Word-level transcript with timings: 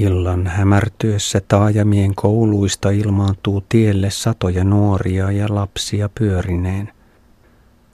Illan 0.00 0.46
hämärtyessä 0.46 1.40
taajamien 1.48 2.14
kouluista 2.14 2.90
ilmaantuu 2.90 3.64
tielle 3.68 4.10
satoja 4.10 4.64
nuoria 4.64 5.30
ja 5.30 5.46
lapsia 5.50 6.08
pyörineen. 6.18 6.92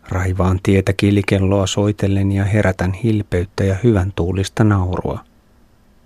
Raivaan 0.09 0.61
tietä 0.63 0.93
kilikelloa 0.93 1.67
soitellen 1.67 2.33
ja 2.33 2.45
herätän 2.45 2.93
hilpeyttä 2.93 3.65
ja 3.65 3.77
hyvän 3.85 4.13
tuulista 4.15 4.65
naurua. 4.65 5.19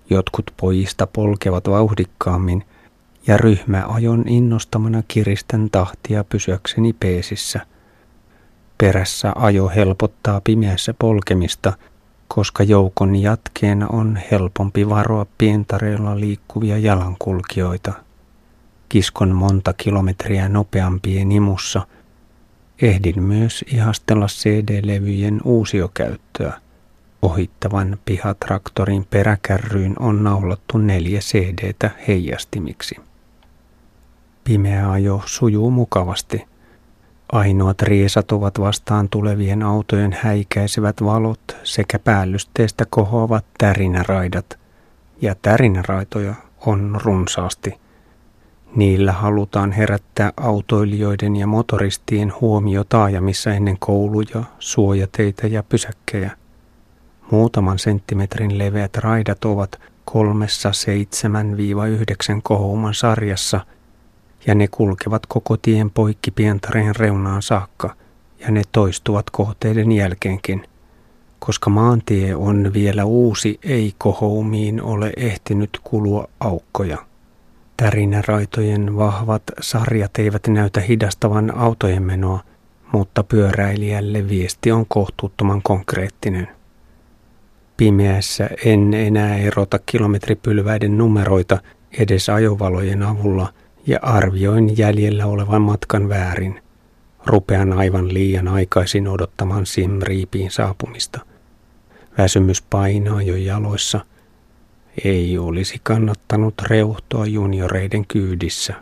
Jotkut 0.09 0.51
pojista 0.57 1.07
polkevat 1.07 1.69
vauhdikkaammin 1.69 2.63
ja 3.27 3.37
ryhmä 3.37 3.85
ajon 3.87 4.27
innostamana 4.27 5.03
kiristän 5.07 5.69
tahtia 5.71 6.23
pysyäkseni 6.23 6.93
peesissä. 6.93 7.59
Perässä 8.77 9.33
ajo 9.35 9.69
helpottaa 9.75 10.41
pimeässä 10.43 10.93
polkemista, 10.99 11.73
koska 12.35 12.63
joukon 12.63 13.15
jatkeena 13.15 13.87
on 13.87 14.19
helpompi 14.31 14.89
varoa 14.89 15.25
pientareilla 15.37 16.19
liikkuvia 16.19 16.77
jalankulkijoita. 16.77 17.93
Kiskon 18.89 19.35
monta 19.35 19.73
kilometriä 19.73 20.49
nopeampien 20.49 21.31
imussa. 21.31 21.87
Ehdin 22.81 23.23
myös 23.23 23.65
ihastella 23.73 24.27
CD-levyjen 24.27 25.41
uusiokäyttöä. 25.43 26.53
Ohittavan 27.21 27.97
pihatraktorin 28.05 29.05
peräkärryyn 29.09 29.95
on 29.99 30.23
naulattu 30.23 30.77
neljä 30.77 31.19
CDtä 31.19 31.89
heijastimiksi. 32.07 32.95
Pimeä 34.43 34.91
ajo 34.91 35.21
sujuu 35.25 35.71
mukavasti. 35.71 36.50
Ainoat 37.31 37.81
riesat 37.81 38.31
ovat 38.31 38.59
vastaan 38.59 39.09
tulevien 39.09 39.63
autojen 39.63 40.17
häikäisevät 40.21 40.95
valot 41.03 41.57
sekä 41.63 41.99
päällysteestä 41.99 42.85
kohoavat 42.89 43.45
tärinäraidat. 43.57 44.59
Ja 45.21 45.35
tärinäraitoja 45.41 46.33
on 46.65 46.99
runsaasti. 47.03 47.79
Niillä 48.75 49.11
halutaan 49.11 49.71
herättää 49.71 50.31
autoilijoiden 50.37 51.35
ja 51.35 51.47
motoristien 51.47 52.33
huomio 52.41 52.83
taajamissa 52.83 53.53
ennen 53.53 53.77
kouluja, 53.79 54.43
suojateitä 54.59 55.47
ja 55.47 55.63
pysäkkejä. 55.63 56.31
Muutaman 57.31 57.79
senttimetrin 57.79 58.57
leveät 58.57 58.97
raidat 58.97 59.45
ovat 59.45 59.81
kolmessa 60.05 60.71
7-9 62.35 62.39
kohouman 62.43 62.93
sarjassa 62.93 63.59
ja 64.47 64.55
ne 64.55 64.67
kulkevat 64.67 65.25
koko 65.25 65.57
tien 65.57 65.91
poikki 65.91 66.31
pientareen 66.31 66.95
reunaan 66.95 67.41
saakka 67.41 67.95
ja 68.39 68.51
ne 68.51 68.61
toistuvat 68.71 69.29
kohteiden 69.29 69.91
jälkeenkin. 69.91 70.63
Koska 71.39 71.69
maantie 71.69 72.35
on 72.35 72.71
vielä 72.73 73.05
uusi, 73.05 73.59
ei 73.63 73.93
kohoumiin 73.97 74.81
ole 74.81 75.13
ehtinyt 75.17 75.69
kulua 75.83 76.27
aukkoja. 76.39 76.97
Tärinäraitojen 77.77 78.97
vahvat 78.97 79.43
sarjat 79.61 80.19
eivät 80.19 80.47
näytä 80.47 80.81
hidastavan 80.81 81.57
autojen 81.57 82.03
menoa, 82.03 82.39
mutta 82.91 83.23
pyöräilijälle 83.23 84.29
viesti 84.29 84.71
on 84.71 84.85
kohtuuttoman 84.87 85.61
konkreettinen. 85.61 86.47
Pimeässä 87.77 88.49
en 88.65 88.93
enää 88.93 89.37
erota 89.37 89.79
kilometripylväiden 89.85 90.97
numeroita 90.97 91.57
edes 91.99 92.29
ajovalojen 92.29 93.03
avulla 93.03 93.53
ja 93.87 93.99
arvioin 94.01 94.77
jäljellä 94.77 95.25
olevan 95.25 95.61
matkan 95.61 96.09
väärin. 96.09 96.61
Rupean 97.25 97.73
aivan 97.73 98.13
liian 98.13 98.47
aikaisin 98.47 99.07
odottamaan 99.07 99.65
Simriipiin 99.65 100.51
saapumista. 100.51 101.19
Väsymys 102.17 102.61
painaa 102.61 103.21
jo 103.21 103.35
jaloissa. 103.35 104.05
Ei 105.05 105.37
olisi 105.37 105.79
kannattanut 105.83 106.53
reuhtoa 106.61 107.25
junioreiden 107.25 108.07
kyydissä. 108.07 108.73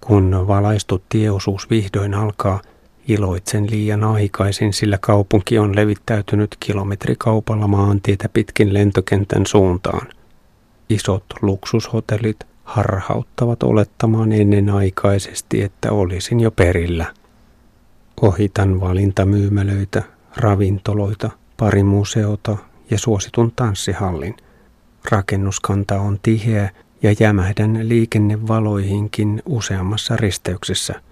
Kun 0.00 0.44
valaistu 0.48 1.02
tieosuus 1.08 1.70
vihdoin 1.70 2.14
alkaa, 2.14 2.60
Iloitsen 3.08 3.70
liian 3.70 4.04
aikaisin, 4.04 4.72
sillä 4.72 4.98
kaupunki 5.00 5.58
on 5.58 5.76
levittäytynyt 5.76 6.56
kilometrikaupalla 6.60 7.66
maantietä 7.66 8.28
pitkin 8.28 8.74
lentokentän 8.74 9.46
suuntaan. 9.46 10.08
Isot 10.88 11.24
luksushotellit 11.42 12.36
harhauttavat 12.64 13.62
olettamaan 13.62 14.32
ennenaikaisesti, 14.32 15.62
että 15.62 15.92
olisin 15.92 16.40
jo 16.40 16.50
perillä. 16.50 17.06
Ohitan 18.20 18.80
valintamyymälöitä, 18.80 20.02
ravintoloita, 20.36 21.30
pari 21.56 21.82
museota 21.82 22.56
ja 22.90 22.98
suositun 22.98 23.52
tanssihallin. 23.56 24.36
Rakennuskanta 25.10 26.00
on 26.00 26.18
tiheä 26.22 26.70
ja 27.02 27.14
jämähdän 27.20 27.88
liikennevaloihinkin 27.88 29.42
useammassa 29.46 30.16
risteyksessä– 30.16 30.94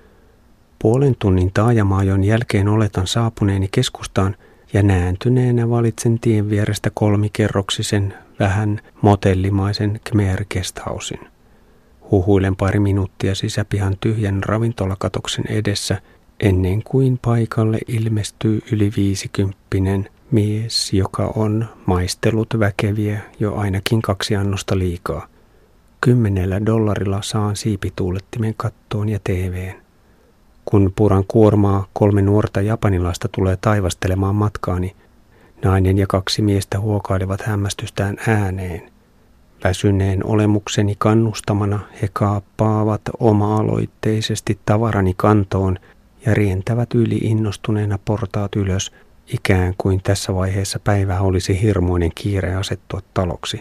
Puolen 0.83 1.17
tunnin 1.19 1.51
taajamaajon 1.55 2.25
jälkeen 2.25 2.69
oletan 2.69 3.07
saapuneeni 3.07 3.69
keskustaan 3.71 4.37
ja 4.73 4.83
nääntyneenä 4.83 5.71
valitsen 5.71 6.19
tien 6.21 6.51
vierestä 6.51 6.91
kolmikerroksisen, 6.95 8.15
vähän 8.39 8.81
motellimaisen 9.03 10.01
Khmer 10.05 10.45
Guesthousein. 10.53 11.21
Huhuilen 12.11 12.57
pari 12.57 12.81
minuuttia 12.81 13.35
sisäpihan 13.35 13.97
tyhjän 14.01 14.43
ravintolakatoksen 14.43 15.45
edessä 15.49 16.03
ennen 16.41 16.83
kuin 16.83 17.19
paikalle 17.23 17.79
ilmestyy 17.89 18.61
yli 18.73 18.93
viisikymppinen 18.97 20.09
mies, 20.31 20.93
joka 20.93 21.33
on 21.37 21.67
maistellut 21.87 22.55
väkeviä 22.59 23.21
jo 23.41 23.55
ainakin 23.55 24.03
kaksi 24.03 24.37
annosta 24.37 24.79
liikaa. 24.79 25.27
Kymmenellä 26.01 26.67
dollarilla 26.67 27.23
saan 27.23 27.57
siipituulettimen 27.57 28.55
kattoon 28.57 29.09
ja 29.09 29.19
TVn. 29.25 29.75
Kun 30.65 30.93
puran 30.97 31.25
kuormaa 31.29 31.87
kolme 31.93 32.23
nuorta 32.23 32.61
japanilaista 32.61 33.29
tulee 33.29 33.57
taivastelemaan 33.57 34.35
matkaani, 34.35 34.97
nainen 35.65 35.99
ja 35.99 36.07
kaksi 36.07 36.43
miestä 36.43 36.81
huokailevat 36.81 37.41
hämmästystään 37.41 38.17
ääneen. 38.27 38.90
Väsyneen 39.65 40.27
olemukseni 40.27 40.95
kannustamana 40.99 41.81
he 42.03 42.09
kaappaavat 42.13 43.03
oma-aloitteisesti 43.19 44.59
tavarani 44.67 45.15
kantoon 45.17 45.79
ja 46.27 46.35
rientävät 46.35 46.95
yli 46.95 47.17
innostuneena 47.17 47.99
portaat 48.05 48.57
ylös, 48.57 48.93
ikään 49.27 49.75
kuin 49.79 50.01
tässä 50.03 50.35
vaiheessa 50.35 50.81
päivää 50.85 51.21
olisi 51.21 51.63
hirmuinen 51.63 52.11
kiire 52.15 52.55
asettua 52.55 53.01
taloksi. 53.15 53.61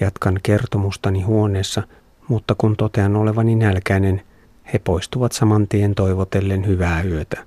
Jatkan 0.00 0.40
kertomustani 0.42 1.22
huoneessa, 1.22 1.82
mutta 2.28 2.54
kun 2.58 2.76
totean 2.76 3.16
olevani 3.16 3.54
nälkäinen, 3.54 4.22
he 4.72 4.78
poistuvat 4.78 5.32
saman 5.32 5.68
tien 5.68 5.94
toivotellen 5.94 6.66
hyvää 6.66 7.02
yötä. 7.02 7.44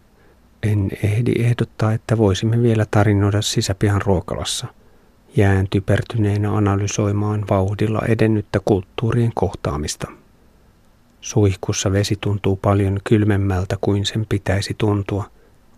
En 0.63 0.89
ehdi 1.03 1.31
ehdottaa, 1.39 1.93
että 1.93 2.17
voisimme 2.17 2.61
vielä 2.61 2.85
tarinoida 2.91 3.41
sisäpihan 3.41 4.01
ruokalassa. 4.01 4.67
Jään 5.35 5.67
typertyneenä 5.69 6.55
analysoimaan 6.55 7.45
vauhdilla 7.49 8.01
edennyttä 8.07 8.59
kulttuurien 8.65 9.31
kohtaamista. 9.35 10.07
Suihkussa 11.21 11.91
vesi 11.91 12.17
tuntuu 12.21 12.55
paljon 12.55 12.99
kylmemmältä 13.03 13.77
kuin 13.81 14.05
sen 14.05 14.25
pitäisi 14.29 14.75
tuntua. 14.77 15.29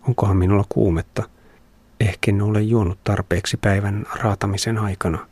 Onkohan 0.08 0.36
minulla 0.36 0.64
kuumetta? 0.68 1.22
Ehkä 2.00 2.30
en 2.30 2.42
ole 2.42 2.62
juonut 2.62 2.98
tarpeeksi 3.04 3.56
päivän 3.56 4.06
raatamisen 4.22 4.78
aikana. 4.78 5.26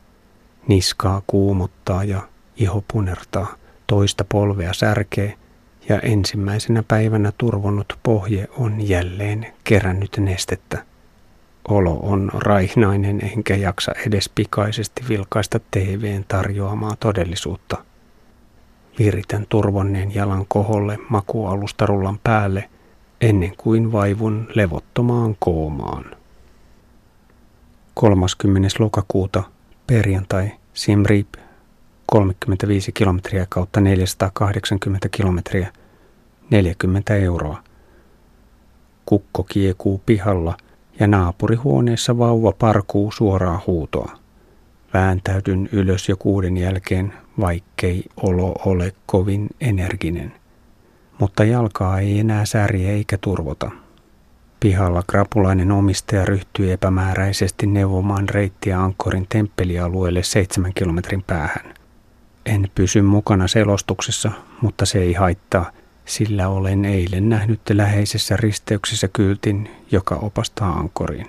Niskaa 0.67 1.21
kuumottaa 1.27 2.03
ja 2.03 2.21
iho 2.57 2.83
punertaa. 2.93 3.55
Toista 3.87 4.23
polvea 4.23 4.73
särkee– 4.73 5.37
ja 5.89 5.99
ensimmäisenä 5.99 6.83
päivänä 6.87 7.31
turvonnut 7.37 7.99
pohje 8.03 8.47
on 8.57 8.87
jälleen 8.89 9.53
kerännyt 9.63 10.17
nestettä. 10.17 10.85
Olo 11.67 11.99
on 12.01 12.31
raihnainen 12.33 13.19
enkä 13.33 13.55
jaksa 13.55 13.91
edes 14.07 14.29
pikaisesti 14.29 15.03
vilkaista 15.09 15.59
TVn 15.71 16.25
tarjoamaa 16.27 16.95
todellisuutta. 16.99 17.77
Viritän 18.99 19.45
turvonneen 19.49 20.15
jalan 20.15 20.45
koholle 20.47 20.97
makualustarullan 21.09 22.19
päälle 22.23 22.69
ennen 23.21 23.53
kuin 23.57 23.91
vaivun 23.91 24.47
levottomaan 24.55 25.35
koomaan. 25.39 26.05
30. 27.93 28.69
lokakuuta 28.79 29.43
perjantai 29.87 30.51
Siem 30.73 31.03
Reap 31.05 31.27
35 32.05 32.91
kilometriä 32.91 33.45
kautta 33.49 33.81
480 33.81 35.09
kilometriä, 35.09 35.73
40 36.49 37.15
euroa. 37.15 37.63
Kukko 39.05 39.43
kiekuu 39.43 40.01
pihalla 40.05 40.57
ja 40.99 41.07
naapurihuoneessa 41.07 42.17
vauva 42.17 42.51
parkuu 42.51 43.11
suoraa 43.11 43.61
huutoa. 43.67 44.11
Vääntäydyn 44.93 45.69
ylös 45.71 46.09
jo 46.09 46.17
kuuden 46.17 46.57
jälkeen, 46.57 47.13
vaikkei 47.39 48.03
olo 48.23 48.55
ole 48.65 48.93
kovin 49.05 49.47
energinen. 49.61 50.33
Mutta 51.19 51.43
jalkaa 51.43 51.99
ei 51.99 52.19
enää 52.19 52.45
särje 52.45 52.91
eikä 52.91 53.17
turvota. 53.17 53.71
Pihalla 54.59 55.03
krapulainen 55.07 55.71
omistaja 55.71 56.25
ryhtyy 56.25 56.71
epämääräisesti 56.71 57.67
neuvomaan 57.67 58.29
reittiä 58.29 58.83
Ankkorin 58.83 59.25
temppelialueelle 59.29 60.23
seitsemän 60.23 60.73
kilometrin 60.73 61.23
päähän– 61.23 61.73
En 62.45 62.71
pysy 62.75 63.01
mukana 63.01 63.47
selostuksessa, 63.47 64.31
mutta 64.61 64.85
se 64.85 64.99
ei 64.99 65.13
haittaa, 65.13 65.71
sillä 66.05 66.47
olen 66.47 66.85
eilen 66.85 67.29
nähnyt 67.29 67.61
läheisessä 67.73 68.37
risteyksessä 68.37 69.07
kyltin, 69.07 69.69
joka 69.91 70.15
opastaa 70.15 70.73
ankoriin. 70.73 71.27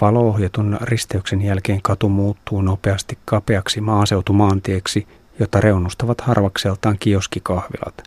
Valoohjatun 0.00 0.78
risteyksen 0.80 1.42
jälkeen 1.42 1.82
katu 1.82 2.08
muuttuu 2.08 2.62
nopeasti 2.62 3.18
kapeaksi 3.24 3.80
maaseutumaantieksi, 3.80 5.06
jota 5.38 5.60
reunustavat 5.60 6.20
harvakseltaan 6.20 6.96
kioskikahvilat. 6.98 8.02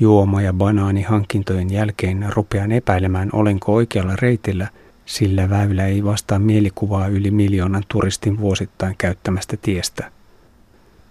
Juoma- 0.00 0.42
ja 0.42 0.52
banaanihankintojen 0.52 1.72
jälkeen 1.72 2.26
rupean 2.28 2.72
epäilemään, 2.72 3.28
olenko 3.32 3.74
oikealla 3.74 4.16
reitillä, 4.16 4.68
sillä 5.06 5.50
väylä 5.50 5.86
ei 5.86 6.04
vastaa 6.04 6.38
mielikuvaa 6.38 7.06
yli 7.06 7.30
miljoonan 7.30 7.82
turistin 7.88 8.38
vuosittain 8.38 8.94
käyttämästä 8.98 9.56
tiestä. 9.62 10.10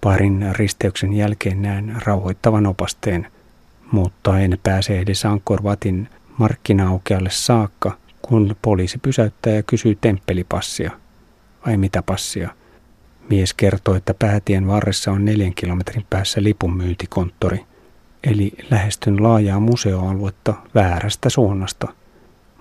Parin 0.02 0.46
risteyksen 0.52 1.14
jälkeen 1.14 1.62
näen 1.62 1.96
rauhoittavan 2.06 2.66
opasteen, 2.66 3.28
mutta 3.92 4.40
en 4.40 4.58
pääse 4.64 5.00
edes 5.00 5.26
Angkor 5.26 5.64
Watin 5.64 6.10
markkinaaukealle 6.38 7.30
saakka, 7.32 7.98
kun 8.22 8.56
poliisi 8.62 8.98
pysäyttää 8.98 9.54
ja 9.54 9.64
kysyy 9.64 9.98
temppelipassia. 10.02 10.92
Ai 11.62 11.78
mitä 11.78 12.04
passia? 12.04 12.50
Mies 13.30 13.54
kertoo, 13.54 13.96
että 13.96 14.14
päätien 14.14 14.68
varressa 14.68 15.12
on 15.12 15.26
neljän 15.26 15.54
kilometrin 15.54 16.06
päässä 16.10 16.44
lipunmyyntikonttori, 16.44 17.66
eli 18.24 18.52
lähestyn 18.72 19.24
laajaa 19.24 19.60
museoaluetta 19.60 20.54
väärästä 20.76 21.30
suunnasta. 21.30 21.88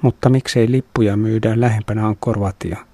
Mutta 0.02 0.28
miksei 0.28 0.70
lippuja 0.70 1.16
myydä 1.16 1.60
lähempänä 1.60 2.06
Ankorvatia? 2.06 2.89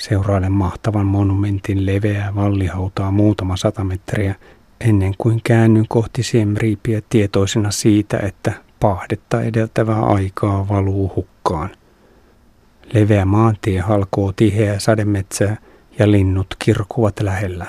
Seurailen 0.00 0.52
mahtavan 0.52 1.06
monumentin 1.06 1.86
leveää 1.86 2.34
vallihautaa 2.34 3.10
muutama 3.10 3.56
sata 3.56 3.84
metriä 3.84 4.34
ennen 4.80 5.14
kuin 5.18 5.40
käännyn 5.44 5.84
kohti 5.88 6.22
Siem 6.22 6.54
Reapiä 6.56 7.02
tietoisena 7.08 7.70
siitä, 7.70 8.18
että 8.18 8.52
pahdetta 8.80 9.42
edeltävää 9.42 10.02
aikaa 10.02 10.68
valuu 10.68 11.12
hukkaan. 11.16 11.70
Leveä 12.92 13.24
maantie 13.24 13.80
halkoo 13.80 14.32
tiheää 14.32 14.78
sademetsää 14.78 15.56
ja 15.98 16.10
linnut 16.10 16.54
kirkuvat 16.58 17.20
lähellä. 17.20 17.66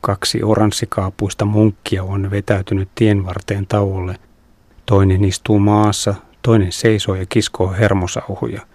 Kaksi 0.00 0.42
oranssikaapuista 0.42 1.44
munkkia 1.44 2.04
on 2.04 2.30
vetäytynyt 2.30 2.88
tien 2.94 3.26
varteen 3.26 3.66
tauolle. 3.66 4.16
Toinen 4.86 5.24
istuu 5.24 5.58
maassa, 5.58 6.14
toinen 6.42 6.72
seisoo 6.72 7.14
ja 7.14 7.26
kiskoo 7.28 7.72
hermosauhuja. 7.72 8.71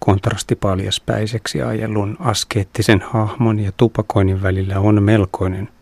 Kontrasti 0.00 0.56
paljaspäiseksi 0.56 1.62
ajellun 1.62 2.16
askeettisen 2.20 3.00
hahmon 3.00 3.58
ja 3.58 3.72
tupakoinnin 3.76 4.42
välillä 4.42 4.80
on 4.80 5.02
melkoinen– 5.02 5.68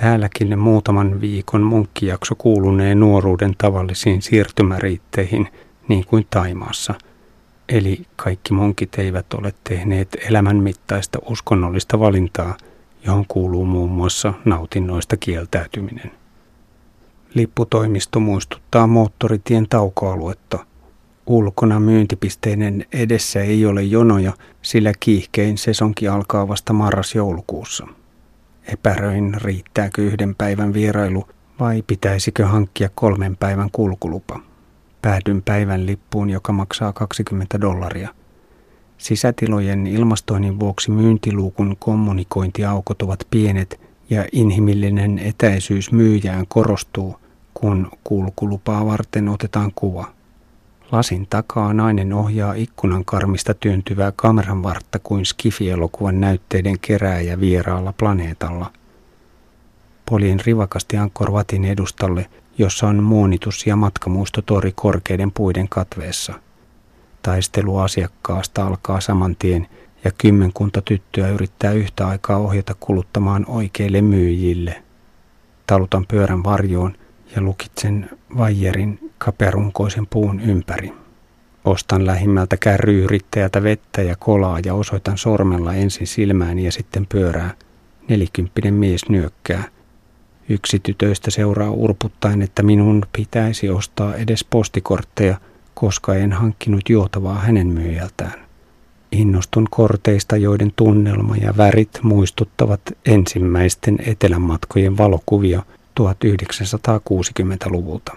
Täälläkin 0.00 0.58
muutaman 0.58 1.20
viikon 1.20 1.62
munkkijakso 1.62 2.34
kuulunee 2.34 2.94
nuoruuden 2.94 3.54
tavallisiin 3.58 4.22
siirtymäriitteihin, 4.22 5.48
niin 5.88 6.06
kuin 6.06 6.26
Taimaassa. 6.30 6.94
Eli 7.68 8.06
kaikki 8.16 8.52
munkit 8.52 8.98
eivät 8.98 9.34
ole 9.34 9.54
tehneet 9.64 10.16
elämänmittaista 10.28 11.18
uskonnollista 11.30 11.98
valintaa, 11.98 12.56
johon 13.04 13.24
kuuluu 13.28 13.64
muun 13.64 13.90
muassa 13.90 14.34
nautinnoista 14.44 15.16
kieltäytyminen. 15.16 16.10
Lipputoimisto 17.34 18.20
muistuttaa 18.20 18.86
moottoritien 18.86 19.68
taukoaluetta. 19.68 20.66
Ulkona 21.28 21.80
myyntipisteiden 21.80 22.86
edessä 22.92 23.40
ei 23.40 23.66
ole 23.66 23.82
jonoja, 23.82 24.32
sillä 24.62 24.92
kiihkein 25.00 25.58
sesonki 25.58 26.08
alkaa 26.08 26.48
vasta 26.48 26.72
marras-joulukuussa. 26.72 27.86
Epäröin, 28.72 29.34
riittääkö 29.34 30.02
yhden 30.02 30.34
päivän 30.34 30.74
vierailu 30.74 31.28
vai 31.60 31.82
pitäisikö 31.86 32.46
hankkia 32.46 32.88
kolmen 32.94 33.36
päivän 33.36 33.68
kulkulupa. 33.72 34.40
Päädyn 35.02 35.42
päivän 35.42 35.86
lippuun, 35.86 36.30
joka 36.30 36.52
maksaa 36.52 36.92
20 36.92 37.60
dollaria. 37.60 38.08
Sisätilojen 38.98 39.86
ilmastoinnin 39.86 40.60
vuoksi 40.60 40.90
myyntiluukun 40.90 41.76
kommunikointiaukot 41.78 43.02
ovat 43.02 43.26
pienet 43.30 43.80
ja 44.10 44.24
inhimillinen 44.32 45.18
etäisyys 45.18 45.92
myyjään 45.92 46.46
korostuu, 46.46 47.16
kun 47.54 47.90
kulkulupaa 48.04 48.86
varten 48.86 49.28
otetaan 49.28 49.72
kuva. 49.74 50.17
Lasin 50.92 51.26
takaa 51.30 51.74
nainen 51.74 52.12
ohjaa 52.12 52.54
ikkunan 52.54 53.04
karmista 53.04 53.54
työntyvää 53.54 54.12
kameran 54.16 54.62
vartta 54.62 54.98
kuin 54.98 55.24
skifielokuvan 55.26 56.20
näytteiden 56.20 56.78
kerääjä 56.80 57.40
vieraalla 57.40 57.92
planeetalla. 57.92 58.72
Polin 60.10 60.40
rivakasti 60.46 60.96
Ankorvatin 60.96 61.64
edustalle, 61.64 62.26
jossa 62.58 62.86
on 62.86 63.02
muonitus- 63.02 63.66
ja 63.66 63.76
matkamuistotori 63.76 64.72
korkeiden 64.74 65.32
puiden 65.32 65.68
katveessa. 65.68 66.34
Taistelu 67.22 67.78
asiakkaasta 67.78 68.66
alkaa 68.66 69.00
saman 69.00 69.36
tien 69.36 69.66
ja 70.04 70.10
kymmenkunta 70.18 70.82
tyttöä 70.82 71.28
yrittää 71.28 71.72
yhtä 71.72 72.08
aikaa 72.08 72.36
ohjata 72.36 72.74
kuluttamaan 72.80 73.44
oikeille 73.48 74.02
myyjille. 74.02 74.82
Talutan 75.66 76.06
pyörän 76.06 76.44
varjoon 76.44 76.96
ja 77.36 77.42
lukitsen 77.42 78.10
vaijerin 78.36 79.10
kaperunkoisen 79.18 80.06
puun 80.06 80.40
ympäri. 80.40 80.92
Ostan 81.64 82.06
lähimmältä 82.06 82.56
kärryyrittäjältä 82.56 83.62
vettä 83.62 84.02
ja 84.02 84.16
kolaa 84.18 84.58
ja 84.64 84.74
osoitan 84.74 85.18
sormella 85.18 85.74
ensin 85.74 86.06
silmääni 86.06 86.64
ja 86.64 86.72
sitten 86.72 87.06
pyörää. 87.06 87.54
Nelikymppinen 88.08 88.74
mies 88.74 89.08
nyökkää. 89.08 89.64
Yksi 90.48 90.78
tytöistä 90.78 91.30
seuraa 91.30 91.70
urputtaen, 91.70 92.42
että 92.42 92.62
minun 92.62 93.02
pitäisi 93.12 93.70
ostaa 93.70 94.14
edes 94.14 94.44
postikortteja, 94.44 95.36
koska 95.74 96.14
en 96.14 96.32
hankkinut 96.32 96.88
juotavaa 96.88 97.38
hänen 97.38 97.66
myyjältään. 97.66 98.48
Innostun 99.12 99.66
korteista, 99.70 100.36
joiden 100.36 100.72
tunnelma 100.76 101.36
ja 101.36 101.56
värit 101.56 101.98
muistuttavat 102.02 102.80
ensimmäisten 103.06 103.98
etelänmatkojen 104.06 104.98
valokuvia 104.98 105.62
1960-luvulta. 106.00 108.16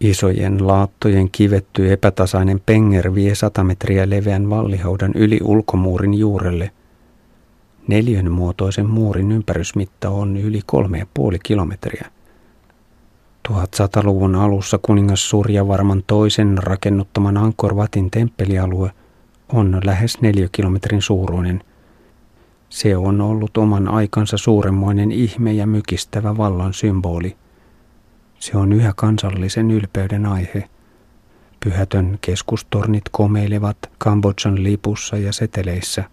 Isojen 0.00 0.66
laattojen 0.66 1.30
kivetty 1.30 1.92
epätasainen 1.92 2.60
penger 2.66 3.14
vie 3.14 3.34
sata 3.34 3.64
metriä 3.64 4.10
leveän 4.10 4.50
vallihaudan 4.50 5.12
yli 5.14 5.38
ulkomuurin 5.42 6.14
juurelle. 6.14 6.70
Neljön 7.88 8.32
muotoisen 8.32 8.90
muurin 8.90 9.32
ympärysmitta 9.32 10.10
on 10.10 10.36
yli 10.36 10.60
kolme 10.66 10.98
ja 10.98 11.06
puoli 11.14 11.38
kilometriä. 11.42 12.06
1100-luvun 13.48 14.34
alussa 14.34 14.78
kuningas 14.82 15.30
Surjavarman 15.30 16.02
toisen 16.06 16.58
rakennuttaman 16.58 17.36
Angkor 17.36 17.74
Watin 17.74 18.10
temppelialue 18.10 18.90
on 19.48 19.80
lähes 19.84 20.20
neljä 20.20 20.48
kilometrin 20.52 21.02
suuruinen. 21.02 21.64
Se 22.70 22.96
on 22.96 23.20
ollut 23.20 23.56
oman 23.56 23.88
aikansa 23.88 24.36
suuremmoinen 24.36 25.12
ihme 25.12 25.52
ja 25.52 25.66
mykistävä 25.66 26.36
vallan 26.36 26.72
symboli– 26.72 27.36
se 28.40 28.56
on 28.56 28.72
yhä 28.72 28.92
kansallisen 28.96 29.70
ylpeyden 29.70 30.26
aihe. 30.26 30.68
Pyhätön 31.64 32.18
keskustornit 32.20 33.04
komeilevat 33.10 33.76
Kambodjan 33.98 34.62
lipussa 34.62 35.16
ja 35.16 35.32
seteleissä, 35.32 36.04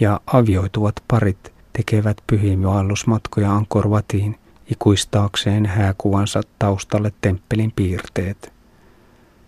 ja 0.00 0.20
avioituvat 0.26 0.94
parit 1.08 1.52
tekevät 1.72 2.16
pyhiinvaellusmatkoja 2.26 3.52
Angkor 3.52 3.88
Watiin 3.88 4.36
ikuistaakseen 4.70 5.66
hääkuvansa 5.66 6.40
taustalle 6.58 7.12
temppelin 7.20 7.72
piirteet. 7.76 8.52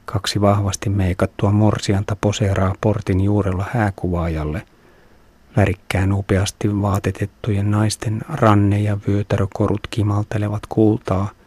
Kaksi 0.04 0.40
vahvasti 0.40 0.90
meikattua 0.90 1.52
morsianta 1.52 2.16
poseeraa 2.20 2.74
portin 2.80 3.20
juurella 3.20 3.64
hääkuvaajalle. 3.72 4.62
Värikkään 5.58 6.12
upeasti 6.12 6.82
vaatetettujen 6.82 7.70
naisten 7.70 8.20
ranne- 8.28 8.80
ja 8.80 8.98
vyötärökorut 9.08 9.86
kimaltelevat 9.90 10.62
kultaa– 10.68 11.30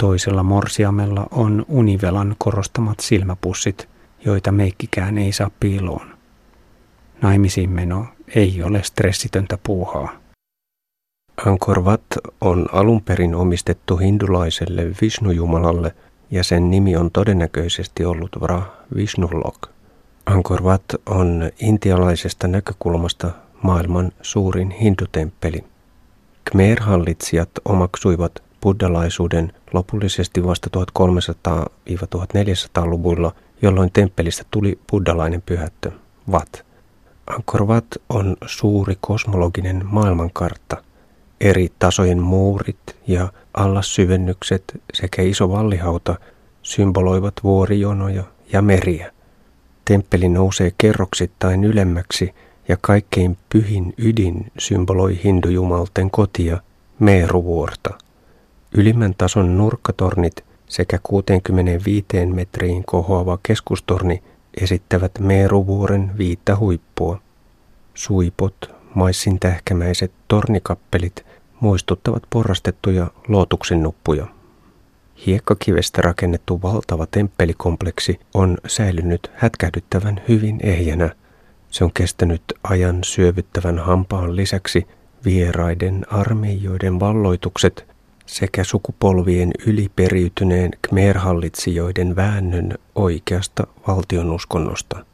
Toisella 0.00 0.42
morsiamella 0.42 1.26
on 1.30 1.64
univelan 1.68 2.36
korostamat 2.38 3.00
silmäpussit, 3.00 3.88
joita 4.24 4.52
meikkikään 4.52 5.18
ei 5.18 5.32
saa 5.32 5.50
piiloon. 5.60 6.06
Naimisiin 7.22 7.70
meno 7.70 8.06
ei 8.34 8.62
ole 8.62 8.82
stressitöntä 8.82 9.58
puuhaa. 9.62 10.08
Angkor 11.46 11.82
Wat 11.82 12.02
on 12.40 12.66
alun 12.72 13.02
perin 13.02 13.34
omistettu 13.34 13.96
hindulaiselle 13.96 14.82
Vishnu-jumalalle 14.82 15.94
ja 16.30 16.44
sen 16.44 16.70
nimi 16.70 16.96
on 16.96 17.10
todennäköisesti 17.10 18.04
ollut 18.04 18.40
Vra 18.40 18.62
Vishnulok. 18.96 19.68
Angkor 20.26 20.62
Wat 20.62 20.84
on 21.06 21.50
intialaisesta 21.60 22.48
näkökulmasta 22.48 23.30
maailman 23.62 24.12
suurin 24.22 24.70
hindutemppeli. 24.70 25.64
Khmer-hallitsijat 26.50 27.50
omaksuivat 27.64 28.42
buddhalaisuuden 28.62 29.52
lopullisesti 29.72 30.44
vasta 30.44 30.70
1300-1400-luvuilla, 30.78 33.32
jolloin 33.62 33.92
temppelistä 33.92 34.44
tuli 34.50 34.78
buddhalainen 34.90 35.42
pyhättö, 35.42 35.90
Vat. 36.32 36.64
Angkor 37.26 37.66
Wat 37.66 37.86
on 38.08 38.36
suuri 38.46 38.94
kosmologinen 39.00 39.82
maailmankartta. 39.84 40.76
Eri 41.40 41.68
tasojen 41.78 42.22
muurit 42.22 42.96
ja 43.06 43.32
allassyvennykset 43.54 44.80
sekä 44.94 45.22
iso 45.22 45.50
vallihauta 45.50 46.16
symboloivat 46.62 47.34
vuorijonoja 47.44 48.24
ja 48.52 48.62
meriä. 48.62 49.12
Temppeli 49.90 50.28
nousee 50.28 50.72
kerroksittain 50.78 51.64
ylemmäksi 51.64 52.34
ja 52.68 52.76
kaikkein 52.80 53.38
pyhin 53.52 53.94
ydin 53.98 54.52
symboloi 54.58 55.20
hindujumalten 55.24 56.10
kotia, 56.10 56.60
Meeruvuorta. 56.98 57.98
Ylimmän 58.74 59.14
tason 59.18 59.58
nurkkatornit 59.58 60.44
sekä 60.68 60.98
65 61.02 62.06
metriin 62.34 62.84
kohoava 62.86 63.38
keskustorni 63.42 64.22
esittävät 64.60 65.12
Meeruvuoren 65.18 66.10
viittä 66.18 66.56
huippua. 66.56 67.20
Suipot, 67.94 68.74
maissin 68.94 69.40
tähkämäiset 69.40 70.12
tornikappelit 70.28 71.26
muistuttavat 71.60 72.22
porrastettuja 72.30 73.10
lootuksen 73.28 73.82
nuppuja. 73.82 74.26
Hiekkakivestä 75.26 76.02
rakennettu 76.02 76.62
valtava 76.62 77.06
temppelikompleksi 77.06 78.20
on 78.34 78.58
säilynyt 78.66 79.30
hätkähdyttävän 79.34 80.20
hyvin 80.28 80.60
ehjänä. 80.62 81.14
Se 81.70 81.84
on 81.84 81.90
kestänyt 81.94 82.42
ajan 82.62 82.98
syövyttävän 83.04 83.78
hampaan 83.78 84.36
lisäksi 84.36 84.86
vieraiden 85.24 86.06
armeijoiden 86.10 87.00
valloitukset 87.00 87.86
sekä 88.26 88.64
sukupolvien 88.64 89.50
yliperiytyneen 89.66 90.70
Khmer-hallitsijoiden 90.88 92.16
väännön 92.16 92.78
oikeasta 92.94 93.66
valtionuskonnosta. 93.88 95.04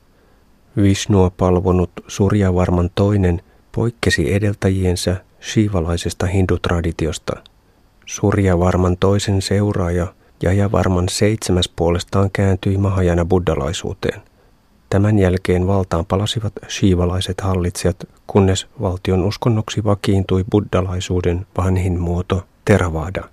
Visnua 0.76 1.30
palvonut 1.30 1.90
Surjavarman 2.08 2.90
toinen 2.94 3.42
poikkesi 3.72 4.34
edeltäjiensä 4.34 5.16
shiivalaisesta 5.42 6.26
hindutraditiosta. 6.26 7.42
Surjavarman 8.06 8.96
toisen 9.00 9.42
seuraaja 9.42 10.06
Jajavarman 10.42 11.08
seitsemäs 11.08 11.68
puolestaan 11.76 12.30
kääntyi 12.32 12.78
Mahajana 12.78 13.24
buddalaisuuteen. 13.24 14.22
Tämän 14.90 15.18
jälkeen 15.18 15.66
valtaan 15.66 16.06
palasivat 16.06 16.52
shiivalaiset 16.68 17.40
hallitsijat, 17.40 17.96
kunnes 18.26 18.66
valtion 18.80 19.24
uskonnoksi 19.24 19.84
vakiintui 19.84 20.44
buddalaisuuden 20.50 21.46
vanhin 21.58 22.00
muoto 22.00 22.44
Theravada. 22.64 23.24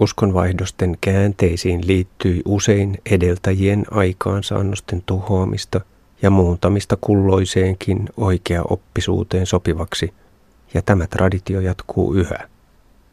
Uskonvaihdosten 0.00 0.98
käänteisiin 1.00 1.86
liittyi 1.86 2.42
usein 2.44 2.98
edeltäjien 3.10 3.84
aikaansaannosten 3.90 5.02
tuhoamista 5.06 5.80
ja 6.22 6.30
muuntamista 6.30 6.96
kulloiseenkin 7.00 8.08
oikea 8.16 8.62
oppisuuteen 8.70 9.46
sopivaksi, 9.46 10.14
ja 10.74 10.82
tämä 10.82 11.06
traditio 11.06 11.60
jatkuu 11.60 12.14
yhä. 12.14 12.48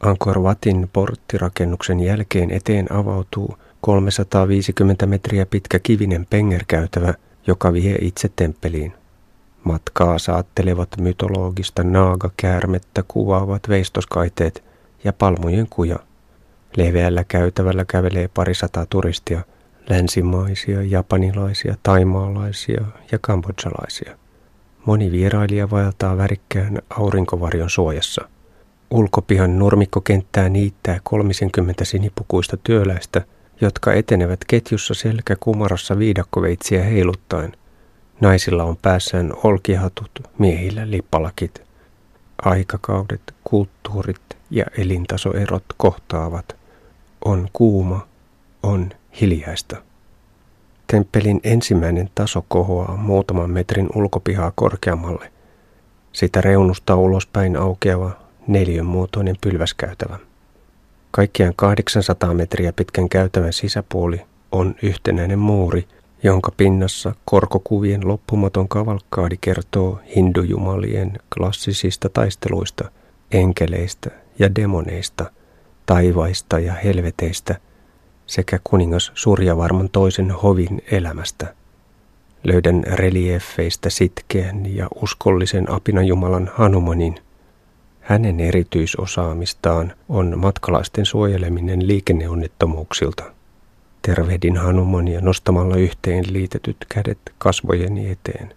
Angkor 0.00 0.38
Watin 0.38 0.90
porttirakennuksen 0.92 2.00
jälkeen 2.00 2.50
eteen 2.50 2.92
avautuu 2.92 3.58
350 3.80 5.06
metriä 5.06 5.46
pitkä 5.46 5.78
kivinen 5.78 6.26
pengerkäytävä, 6.30 7.14
joka 7.46 7.72
vie 7.72 7.98
itse 8.00 8.30
temppeliin. 8.36 8.92
Matkaa 9.64 10.18
saattelevat 10.18 10.88
mytologista 11.00 11.82
naaga-käärmettä 11.82 13.04
kuvaavat 13.08 13.68
veistoskaiteet 13.68 14.64
ja 15.04 15.12
palmujen 15.12 15.66
kuja. 15.70 15.98
Leveällä 16.76 17.24
käytävällä 17.24 17.84
kävelee 17.84 18.28
parisataa 18.28 18.86
turistia, 18.86 19.40
länsimaisia, 19.90 20.82
japanilaisia, 20.82 21.74
taimaalaisia 21.82 22.84
ja 23.12 23.18
kambodsalaisia. 23.20 24.18
Moni 24.84 25.12
vierailija 25.12 25.70
vaeltaa 25.70 26.16
värikkään 26.16 26.78
aurinkovarjon 26.90 27.70
suojassa. 27.70 28.28
Ulkopihan 28.90 29.58
nurmikkokenttää 29.58 30.48
niittää 30.48 31.00
30 31.02 31.84
sinipukuista 31.84 32.56
työläistä, 32.56 33.22
jotka 33.60 33.92
etenevät 33.92 34.40
ketjussa 34.46 34.94
selkä 34.94 35.36
kumarassa 35.40 35.98
viidakkoveitsiä 35.98 36.82
heiluttaen. 36.82 37.52
Naisilla 38.20 38.64
on 38.64 38.76
päässään 38.76 39.32
olkihatut, 39.44 40.10
miehillä 40.38 40.90
lippalakit. 40.90 41.62
Aikakaudet, 42.42 43.34
kulttuurit 43.44 44.36
ja 44.50 44.64
elintasoerot 44.78 45.64
kohtaavat. 45.76 46.56
On 47.24 47.48
kuuma, 47.52 48.06
on 48.62 48.90
hiljaista. 49.20 49.76
Temppelin 50.86 51.40
ensimmäinen 51.44 52.10
taso 52.14 52.44
kohoaa 52.48 52.96
muutaman 52.96 53.50
metrin 53.50 53.88
ulkopihaa 53.94 54.52
korkeammalle. 54.54 55.32
Sitä 56.12 56.40
reunusta 56.40 56.96
ulospäin 56.96 57.56
aukeava 57.56 58.27
muotoinen 58.86 59.36
pylväskäytävä. 59.40 60.18
Kaikkiaan 61.10 61.52
800 61.56 62.34
metriä 62.34 62.72
pitkän 62.72 63.08
käytävän 63.08 63.52
sisäpuoli 63.52 64.20
on 64.52 64.74
yhtenäinen 64.82 65.38
muuri, 65.38 65.88
jonka 66.22 66.52
pinnassa 66.56 67.14
korkokuvien 67.24 68.08
loppumaton 68.08 68.68
kavalkaadi 68.68 69.36
kertoo 69.40 70.00
hindujumalien 70.16 71.12
klassisista 71.34 72.08
taisteluista, 72.08 72.90
enkeleistä 73.30 74.10
ja 74.38 74.54
demoneista, 74.54 75.30
taivaista 75.86 76.58
ja 76.58 76.72
helveteistä 76.72 77.56
sekä 78.26 78.58
kuningas 78.64 79.12
Surjavarman 79.14 79.88
toisen 79.88 80.30
hovin 80.30 80.82
elämästä. 80.90 81.54
Löydän 82.44 82.84
relieffeistä 82.84 83.90
sitkeän 83.90 84.76
ja 84.76 84.88
uskollisen 85.02 85.70
apinajumalan 85.70 86.50
Hanumanin. 86.54 87.14
Hänen 88.08 88.40
erityisosaamistaan 88.40 89.92
on 90.08 90.38
matkalaisten 90.38 91.06
suojeleminen 91.06 91.86
liikenneonnettomuuksilta. 91.86 93.24
Tervehdin 94.02 94.56
Hanumania 94.56 95.20
nostamalla 95.20 95.76
yhteen 95.76 96.24
liitetyt 96.32 96.76
kädet 96.88 97.18
kasvojeni 97.38 98.10
eteen. 98.10 98.54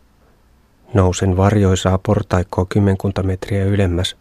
Nousen 0.94 1.38
varjoisaa 1.38 1.98
portaikkoa 1.98 2.66
kymmenkunta 2.66 3.24
metriä 3.24 3.66
ylemmäs 3.66 4.16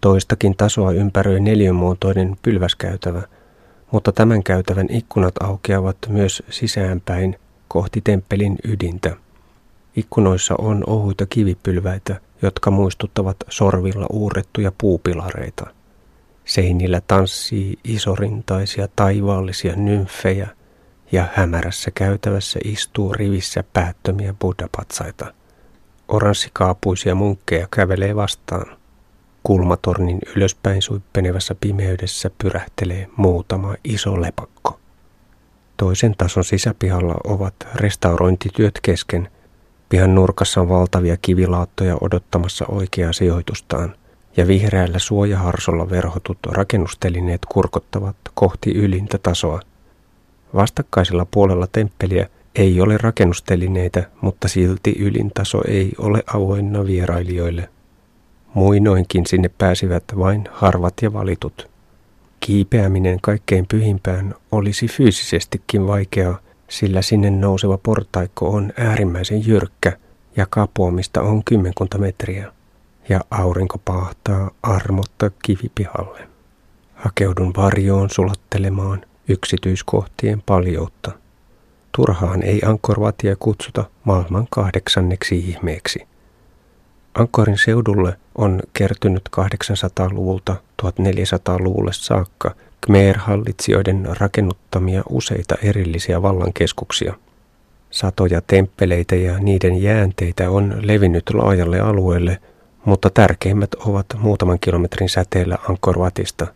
Toistakin 0.00 0.56
tasoa 0.56 0.92
ympäröi 0.92 1.40
neliömuotoinen 1.40 2.36
pylväskäytävä, 2.42 3.22
mutta 3.90 4.12
tämän 4.12 4.42
käytävän 4.42 4.86
ikkunat 4.90 5.34
aukeavat 5.42 5.96
myös 6.08 6.42
sisäänpäin 6.50 7.38
kohti 7.68 8.00
temppelin 8.00 8.56
ydintä. 8.64 9.16
Ikkunoissa 9.96 10.54
on 10.58 10.84
ohuita 10.86 11.26
kivipylväitä, 11.26 12.20
jotka 12.42 12.70
muistuttavat 12.70 13.36
sorvilla 13.48 14.06
uurrettuja 14.10 14.72
puupilareita. 14.78 15.66
Seinillä 16.44 17.00
tanssii 17.08 17.78
isorintaisia 17.84 18.88
taivaallisia 18.96 19.76
nymfejä 19.76 20.48
ja 21.12 21.28
hämärässä 21.34 21.90
käytävässä 21.90 22.60
istuu 22.64 23.12
rivissä 23.12 23.64
päättömiä 23.72 24.34
buddhapatsaita. 24.40 25.34
Oranssikaapuisia 26.08 27.14
munkkeja 27.14 27.68
kävelee 27.70 28.16
vastaan. 28.16 28.76
Kulmatornin 29.42 30.18
ylöspäin 30.36 30.82
suippenevässä 30.82 31.54
pimeydessä 31.60 32.30
pyrähtelee 32.38 33.08
muutama 33.16 33.74
iso 33.84 34.20
lepakko. 34.20 34.78
Toisen 35.76 36.14
tason 36.18 36.44
sisäpihalla 36.44 37.14
ovat 37.24 37.54
restaurointityöt 37.74 38.78
kesken. 38.82 39.28
Pihan 39.92 40.14
nurkassa 40.14 40.60
on 40.60 40.68
valtavia 40.68 41.16
kivilaattoja 41.22 41.96
odottamassa 42.00 42.64
oikeaa 42.68 43.12
sijoitustaan, 43.12 43.94
ja 44.36 44.46
vihreällä 44.46 44.98
suojaharsolla 44.98 45.90
verhotut 45.90 46.38
rakennustelineet 46.50 47.40
kurkottavat 47.48 48.16
kohti 48.34 48.70
ylintä 48.70 49.18
tasoa. 49.18 49.60
Vastakkaisella 50.54 51.26
puolella 51.30 51.66
temppeliä 51.72 52.28
ei 52.54 52.80
ole 52.80 52.98
rakennustelineitä, 52.98 54.10
mutta 54.20 54.48
silti 54.48 54.94
ylintaso 54.98 55.62
ei 55.68 55.92
ole 55.98 56.22
avoinna 56.34 56.86
vierailijoille 56.86 57.68
Muinoinkin 58.54 59.26
sinne 59.26 59.50
pääsivät 59.58 60.04
vain 60.18 60.48
harvat 60.52 60.94
ja 61.02 61.12
valitut. 61.12 61.70
Kiipeäminen 62.40 63.18
kaikkein 63.22 63.66
pyhimpään 63.66 64.34
olisi 64.52 64.86
fyysisestikin 64.86 65.86
vaikeaa, 65.86 66.38
sillä 66.72 67.02
sinne 67.02 67.30
nouseva 67.30 67.78
portaikko 67.78 68.50
on 68.50 68.72
äärimmäisen 68.78 69.46
jyrkkä 69.46 69.92
ja 70.36 70.46
kapuamista 70.50 71.22
on 71.22 71.44
kymmenkunta 71.44 71.98
metriä, 71.98 72.52
ja 73.08 73.20
aurinko 73.30 73.78
pahtaa 73.84 74.50
armotta 74.62 75.30
kivipihalle. 75.42 76.28
Hakeudun 76.94 77.52
varjoon 77.56 78.10
sulattelemaan 78.10 79.02
yksityiskohtien 79.28 80.42
paljoutta. 80.46 81.12
Turhaan 81.96 82.42
ei 82.42 82.60
Ankorvatia 82.64 83.36
kutsuta 83.36 83.84
maailman 84.04 84.46
kahdeksanneksi 84.50 85.38
ihmeeksi. 85.38 86.06
Ankorin 87.14 87.58
seudulle 87.58 88.16
on 88.38 88.60
kertynyt 88.72 89.22
800-luvulta 89.36 90.56
1400-luvulle 90.82 91.92
saakka 91.92 92.54
Khmer-hallitsijoiden 92.86 94.16
rakennuttamia 94.20 95.02
useita 95.08 95.54
erillisiä 95.62 96.22
vallankeskuksia. 96.22 97.14
Satoja 97.90 98.40
temppeleitä 98.46 99.16
ja 99.16 99.38
niiden 99.38 99.82
jäänteitä 99.82 100.50
on 100.50 100.74
levinnyt 100.82 101.30
laajalle 101.34 101.80
alueelle, 101.80 102.38
mutta 102.84 103.10
tärkeimmät 103.10 103.74
ovat 103.74 104.06
muutaman 104.18 104.58
kilometrin 104.58 105.08
säteellä 105.08 105.58
Angkor 105.68 105.98
Watista. 105.98 106.46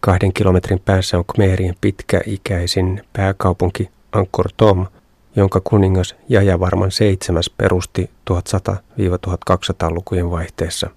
Kahden 0.00 0.32
kilometrin 0.32 0.80
päässä 0.84 1.18
on 1.18 1.24
Khmerien 1.24 1.74
pitkäikäisin 1.80 3.02
pääkaupunki 3.12 3.90
Angkor 4.12 4.48
Thom, 4.56 4.86
jonka 5.36 5.60
kuningas 5.64 6.16
Jajavarman 6.28 6.90
seitsemäs 6.90 7.50
perusti 7.50 8.10
1100-1200-lukujen 8.30 10.30
vaihteessa. 10.30 10.90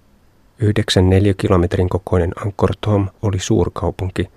9 0.58 1.04
kilometrin 1.36 1.88
kokoinen 1.88 2.32
Angkor 2.44 2.70
Thom 2.80 3.08
oli 3.22 3.38
suurkaupunki, 3.38 4.30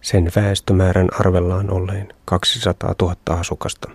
sen 0.00 0.32
väestömäärän 0.36 1.08
arvellaan 1.20 1.70
olleen 1.70 2.08
200 2.24 2.94
000 3.02 3.16
asukasta. 3.28 3.90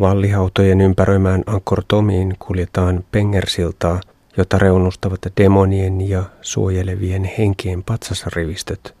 Vallihautojen 0.00 0.80
ympäröimään 0.80 1.42
Angkor 1.46 1.82
Thomiin 1.88 2.34
kuljetaan 2.38 3.04
Pengersiltaa, 3.10 4.00
jota 4.36 4.58
reunustavat 4.58 5.20
demonien 5.40 6.08
ja 6.08 6.24
suojelevien 6.40 7.30
henkien 7.38 7.82
patsasrivistöt. 7.82 8.94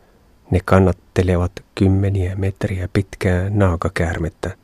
Ne 0.50 0.58
kannattelevat 0.64 1.52
kymmeniä 1.74 2.36
metriä 2.36 2.88
pitkää 2.92 3.50
naakakäärmettä. 3.50 4.63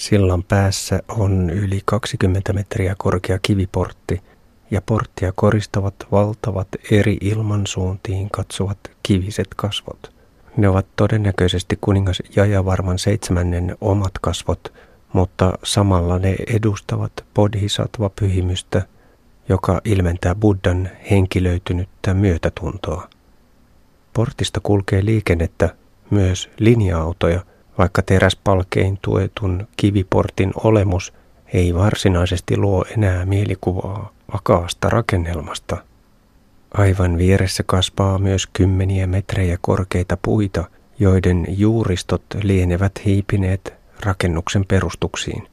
Sillan 0.00 0.42
päässä 0.42 1.02
on 1.08 1.50
yli 1.50 1.80
20 1.84 2.52
metriä 2.52 2.94
korkea 2.98 3.38
kiviportti 3.42 4.22
ja 4.70 4.82
porttia 4.86 5.32
koristavat 5.34 5.94
valtavat 6.12 6.68
eri 6.90 7.18
ilmansuuntiin 7.20 8.30
katsovat 8.30 8.78
kiviset 9.02 9.48
kasvot. 9.56 10.12
Ne 10.56 10.68
ovat 10.68 10.86
todennäköisesti 10.96 11.78
kuningas 11.80 12.22
Jajavarman 12.36 12.98
seitsemännen 12.98 13.76
omat 13.80 14.12
kasvot, 14.20 14.72
mutta 15.12 15.52
samalla 15.64 16.18
ne 16.18 16.36
edustavat 16.46 17.12
bodhisattva-pyhimystä, 17.34 18.82
joka 19.48 19.80
ilmentää 19.84 20.34
Buddhan 20.34 20.90
henkilöitynyttä 21.10 22.14
myötätuntoa. 22.14 23.08
Portista 24.12 24.60
kulkee 24.62 25.04
liikennettä 25.04 25.74
myös 26.10 26.50
linja-autoja, 26.58 27.40
vaikka 27.80 28.02
teräspalkein 28.02 28.98
tuetun 29.02 29.68
kiviportin 29.76 30.52
olemus 30.64 31.12
ei 31.52 31.74
varsinaisesti 31.74 32.56
luo 32.56 32.84
enää 32.96 33.26
mielikuvaa 33.26 34.12
vakaasta 34.32 34.88
rakennelmasta. 34.90 35.76
Aivan 36.74 37.18
vieressä 37.18 37.62
kasvaa 37.66 38.18
myös 38.18 38.46
kymmeniä 38.52 39.06
metrejä 39.06 39.58
korkeita 39.60 40.18
puita, 40.22 40.64
joiden 40.98 41.46
juuristot 41.48 42.22
lienevät 42.42 42.92
hiipineet 43.04 43.74
rakennuksen 44.00 44.64
perustuksiin. 44.68 45.48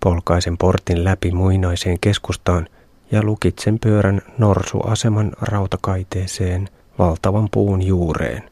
Polkaisen 0.00 0.58
portin 0.58 1.04
läpi 1.04 1.30
muinaiseen 1.30 1.98
keskustaan 2.00 2.68
ja 3.10 3.22
lukitsen 3.22 3.78
pyörän 3.78 4.22
norsuaseman 4.38 5.32
rautakaiteeseen 5.40 6.68
valtavan 6.98 7.48
puun 7.50 7.82
juureen. 7.82 8.50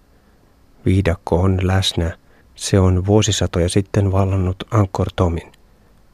Viidakko 0.86 1.36
on 1.36 1.58
läsnä. 1.62 2.16
Se 2.56 2.78
on 2.78 3.06
vuosisatoja 3.06 3.68
sitten 3.68 4.12
vallannut 4.12 4.56
Angkor 4.70 5.06
Tomin, 5.16 5.52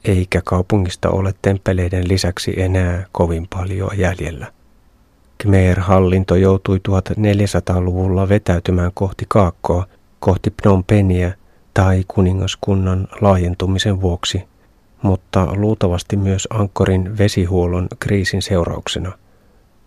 eikä 0.04 0.42
kaupungista 0.44 1.10
ole 1.10 1.34
temppeleiden 1.42 2.08
lisäksi 2.08 2.60
enää 2.60 3.06
kovin 3.12 3.48
paljon 3.54 3.90
jäljellä. 3.98 4.52
Khmer-hallinto 5.42 6.36
joutui 6.36 6.80
1400-luvulla 6.88 8.28
vetäytymään 8.28 8.90
kohti 8.94 9.24
Kaakkoa, 9.28 9.86
kohti 10.20 10.50
Phnom 10.50 10.84
Penhiä 10.84 11.34
tai 11.74 12.04
kuningaskunnan 12.08 13.08
laajentumisen 13.20 14.00
vuoksi, 14.00 14.44
mutta 15.02 15.48
luultavasti 15.56 16.16
myös 16.16 16.48
Ankkorin 16.50 17.18
vesihuollon 17.18 17.88
kriisin 17.98 18.42
seurauksena. 18.42 19.12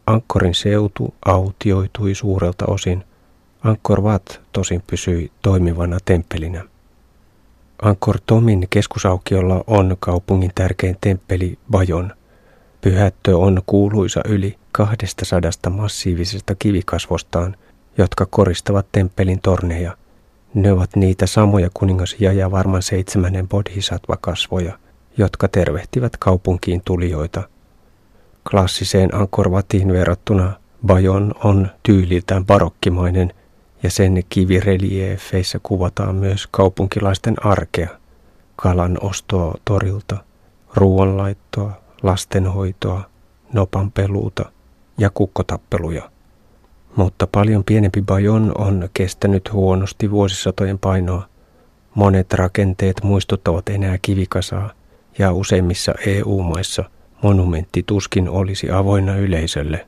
Ankkorin 0.08 0.56
seutu 0.56 1.14
autioitui 1.26 2.16
suurelta 2.16 2.66
osin. 2.68 3.04
Angkor 3.66 4.02
Wat 4.02 4.42
tosin 4.52 4.84
pysyi 4.88 5.32
toimivana 5.42 5.98
temppelinä. 6.06 6.64
Angkor 7.82 8.18
Tomin 8.26 8.68
keskusaukiolla 8.70 9.64
on 9.68 9.98
kaupungin 10.00 10.52
tärkein 10.56 10.98
temppeli 11.02 11.58
Bajon. 11.72 12.14
Pyhättö 12.82 13.38
on 13.38 13.62
kuuluisa 13.66 14.22
yli 14.26 14.56
200 14.72 15.52
massiivisesta 15.70 16.56
kivikasvostaan, 16.56 17.56
jotka 17.98 18.26
koristavat 18.26 18.86
temppelin 18.92 19.42
torneja. 19.42 19.98
Ne 20.54 20.72
ovat 20.72 20.96
niitä 20.96 21.26
samoja 21.26 21.70
kuningas 21.74 22.16
Jaja 22.20 22.52
varman 22.52 22.82
seitsemännen 22.82 23.48
bodhisattva-kasvoja, 23.48 24.80
jotka 25.18 25.48
tervehtivät 25.48 26.18
kaupunkiin 26.18 26.82
tulijoita. 26.86 27.44
Klassiseen 28.50 29.16
Ankorvatiin 29.16 29.94
verrattuna 29.94 30.54
Bajon 30.86 31.34
on 31.44 31.70
tyyliltään 31.84 32.46
barokkimainen 32.46 33.34
ja 33.84 33.90
sen 33.90 34.24
kivireliefeissä 34.30 35.60
kuvataan 35.64 36.16
myös 36.16 36.48
kaupunkilaisten 36.52 37.46
arkea, 37.46 37.90
kalan 38.56 38.98
ostoa 39.02 39.56
torilta, 39.66 40.18
ruoanlaittoa, 40.76 41.82
lastenhoitoa, 42.04 43.10
nopan 43.54 43.92
peluuta 43.92 44.52
ja 44.98 45.10
kukkotappeluja. 45.14 46.10
Mutta 46.96 47.28
paljon 47.28 47.64
pienempi 47.64 48.02
Bajon 48.02 48.52
on 48.58 48.90
kestänyt 48.94 49.54
huonosti 49.54 50.12
vuosisatojen 50.12 50.80
painoa. 50.80 51.28
Monet 51.96 52.34
rakenteet 52.34 53.04
muistuttavat 53.04 53.70
enää 53.70 53.98
kivikasaa 54.02 54.72
ja 55.18 55.34
useimmissa 55.34 55.94
EU-maissa 56.06 56.84
monumentti 57.22 57.84
tuskin 57.84 58.30
olisi 58.30 58.72
avoinna 58.72 59.16
yleisölle. 59.16 59.88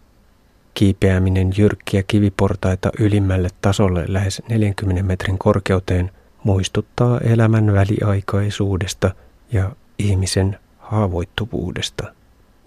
Kiipeäminen 0.77 1.51
jyrkkiä 1.57 2.03
kiviportaita 2.03 2.91
ylimmälle 2.99 3.49
tasolle 3.61 4.05
lähes 4.07 4.41
40 4.49 5.03
metrin 5.03 5.37
korkeuteen 5.37 6.11
muistuttaa 6.43 7.19
elämän 7.19 7.73
väliaikaisuudesta 7.73 9.11
ja 9.51 9.71
ihmisen 9.99 10.59
haavoittuvuudesta. 10.79 12.13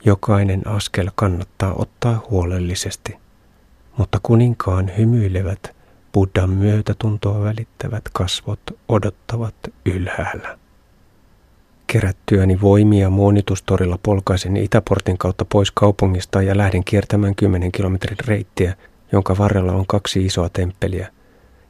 Jokainen 0.05 0.67
askel 0.67 1.11
kannattaa 1.15 1.75
ottaa 1.75 2.27
huolellisesti. 2.31 3.17
Mutta 3.97 4.19
kuninkaan 4.23 4.91
hymyilevät, 4.99 5.77
Buddhan 6.13 6.51
myötätuntoa 6.51 7.45
välittävät 7.45 8.05
kasvot 8.13 8.61
odottavat 8.89 9.55
ylhäällä. 9.85 10.60
Kerättyäni 11.93 12.61
voimia 12.61 13.11
muonitustorilla 13.11 13.99
polkaisen 14.03 14.57
Itäportin 14.57 15.19
kautta 15.19 15.45
pois 15.45 15.71
kaupungista 15.71 16.43
ja 16.43 16.57
lähden 16.57 16.85
kiertämään 16.85 17.35
10 17.35 17.73
kilometrin 17.73 18.17
reittiä, 18.27 18.75
jonka 19.13 19.39
varrella 19.39 19.73
on 19.73 19.87
kaksi 19.87 20.27
isoa 20.27 20.49
temppeliä. 20.49 21.09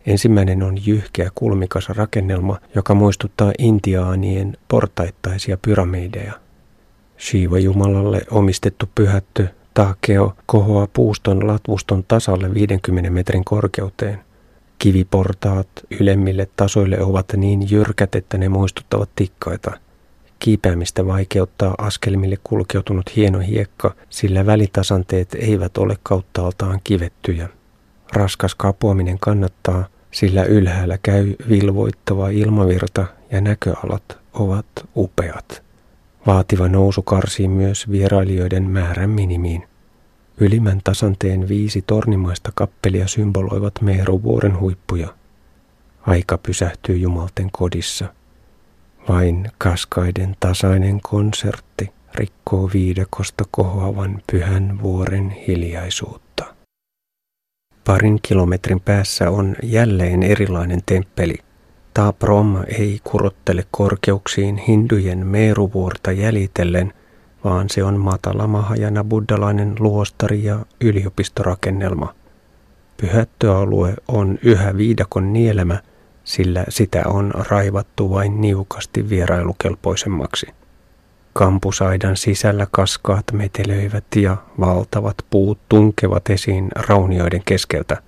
Ensimmäinen 0.07 0.63
on 0.63 0.87
jyhkeä 0.87 1.31
kulmikas 1.35 1.89
rakennelma, 1.89 2.59
joka 2.75 2.95
muistuttaa 2.95 3.53
intiaanien 3.59 4.57
portaittaisia 4.69 5.59
pyramideja. 5.63 6.33
Shiva-jumalalle 7.19 8.21
omistettu 8.31 8.89
pyhättö 8.95 9.47
Takeo 9.75 10.35
kohoaa 10.47 10.89
puuston 10.93 11.47
latvuston 11.47 12.05
tasalle 12.09 12.55
50 12.55 13.11
metrin 13.11 13.45
korkeuteen. 13.45 14.19
Kiviportaat 14.79 15.69
ylemmille 16.01 16.49
tasoille 16.57 17.03
ovat 17.03 17.27
niin 17.37 17.71
jyrkät, 17.71 18.15
että 18.15 18.39
ne 18.39 18.49
muistuttavat 18.49 19.11
tikkaita. 19.17 19.90
Kiipeämistä 20.41 21.07
vaikeuttaa 21.07 21.75
askelmille 21.79 22.37
kulkeutunut 22.45 23.17
hieno 23.17 23.39
hiekka, 23.39 23.95
sillä 24.11 24.47
välitasanteet 24.47 25.35
eivät 25.35 25.79
ole 25.79 25.97
kauttaaltaan 26.03 26.81
kivettyjä. 26.85 27.49
Raskas 28.13 28.55
kapuaminen 28.55 29.19
kannattaa, 29.19 29.85
sillä 30.11 30.45
ylhäällä 30.45 30.99
käy 31.03 31.35
vilvoittava 31.49 32.29
ilmavirta 32.29 33.07
ja 33.31 33.41
näköalat 33.41 34.19
ovat 34.33 34.67
upeat. 34.97 35.63
Vaativa 36.27 36.69
nousu 36.69 37.03
karsii 37.03 37.49
myös 37.49 37.91
vierailijoiden 37.91 38.71
määrän 38.71 39.11
minimiin. 39.11 39.65
Ylimmän 40.39 40.81
tasanteen 40.85 41.49
viisi 41.49 41.85
tornimaista 41.87 42.53
kappelia 42.55 43.09
symboloivat 43.09 43.75
Meeruvuoren 43.81 44.61
huippuja. 44.61 45.09
Aika 46.07 46.39
pysähtyy 46.39 46.97
jumalten 46.97 47.49
kodissa. 47.53 48.15
Vain 49.09 49.51
kaskaiden 49.59 50.37
tasainen 50.41 51.01
konsertti 51.01 51.93
rikkoo 52.15 52.71
viidakosta 52.75 53.45
kohoavan 53.51 54.23
pyhän 54.33 54.83
vuoren 54.83 55.31
hiljaisuutta. 55.31 56.55
Parin 57.85 58.19
kilometrin 58.23 58.81
päässä 58.81 59.31
on 59.31 59.57
jälleen 59.63 60.23
erilainen 60.23 60.81
temppeli– 60.87 61.39
Ta 61.95 62.13
Brahma 62.13 62.65
ei 62.65 63.01
kurottele 63.05 63.65
korkeuksiin 63.71 64.57
hindujen 64.57 65.27
meeruvuorta 65.27 66.13
jäljitellen, 66.13 66.93
vaan 67.45 67.69
se 67.71 67.85
on 67.85 68.01
matala 68.01 68.47
mahajana 68.47 69.05
buddalainen 69.05 69.75
luostari 69.79 70.45
ja 70.45 70.59
yliopistorakennelma. 70.81 72.15
Pyhättöalue 72.97 73.95
on 74.09 74.39
yhä 74.43 74.77
viidakon 74.77 75.33
nielemä, 75.33 75.79
sillä 76.25 76.65
sitä 76.69 77.03
on 77.07 77.33
raivattu 77.35 78.11
vain 78.11 78.41
niukasti 78.41 79.09
vierailukelpoisemmaksi. 79.09 80.47
Kampusaidan 81.33 82.17
sisällä 82.17 82.67
kaskaat 82.71 83.25
metelöivät 83.33 84.05
ja 84.17 84.37
valtavat 84.61 85.17
puut 85.31 85.59
tunkevat 85.69 86.31
esiin 86.31 86.69
raunioiden 86.77 87.43
keskeltä. 87.45 88.03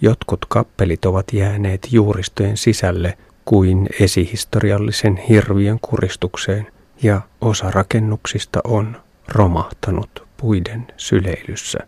Jotkut 0.00 0.46
kappelit 0.48 1.04
ovat 1.04 1.32
jääneet 1.32 1.88
juuristojen 1.90 2.56
sisälle 2.56 3.18
kuin 3.44 3.88
esihistoriallisen 4.00 5.16
hirviön 5.16 5.78
kuristukseen, 5.80 6.66
ja 7.02 7.20
osa 7.40 7.70
rakennuksista 7.70 8.60
on 8.64 8.96
romahtanut 9.28 10.26
puiden 10.36 10.86
syleilyssä. 10.96 11.78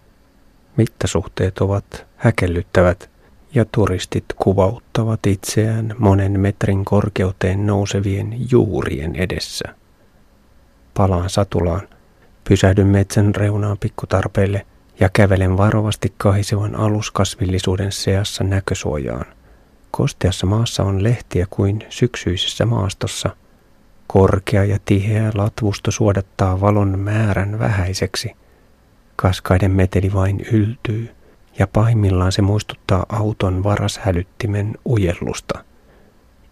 Mittasuhteet 0.77 1.59
ovat 1.59 2.07
häkellyttävät 2.17 3.11
ja 3.55 3.65
turistit 3.73 4.25
kuvauttavat 4.37 5.27
itseään 5.27 5.95
monen 5.99 6.41
metrin 6.41 6.85
korkeuteen 6.85 7.67
nousevien 7.67 8.37
juurien 8.51 9.17
edessä. 9.17 9.75
Palaan 10.95 11.31
satulaan, 11.31 11.89
pysähdyn 12.49 12.87
metsän 12.87 13.35
reunaan 13.35 13.79
pikkutarpeille 13.79 14.67
ja 15.01 15.09
kävelen 15.13 15.57
varovasti 15.57 16.13
kahisevan 16.17 16.75
aluskasvillisuuden 16.75 17.93
seassa 17.93 18.45
näkösuojaan. 18.45 19.27
Kosteassa 19.91 20.47
maassa 20.47 20.83
on 20.83 21.03
lehtiä 21.03 21.47
kuin 21.51 21.87
syksyisessä 21.89 22.67
maastossa. 22.67 23.37
Korkea 24.07 24.65
ja 24.65 24.79
tiheä 24.85 25.31
latvusto 25.35 25.91
suodattaa 25.91 26.61
valon 26.61 26.99
määrän 26.99 27.59
vähäiseksi. 27.59 28.33
Kaskaiden 29.17 29.71
meteli 29.71 30.13
vain 30.13 30.41
yltyy 30.53 31.18
ja 31.59 31.67
pahimmillaan 31.67 32.33
se 32.33 32.43
muistuttaa 32.43 33.07
auton 33.09 33.65
varashälyttimen 33.65 34.75
ujellusta. 34.89 35.65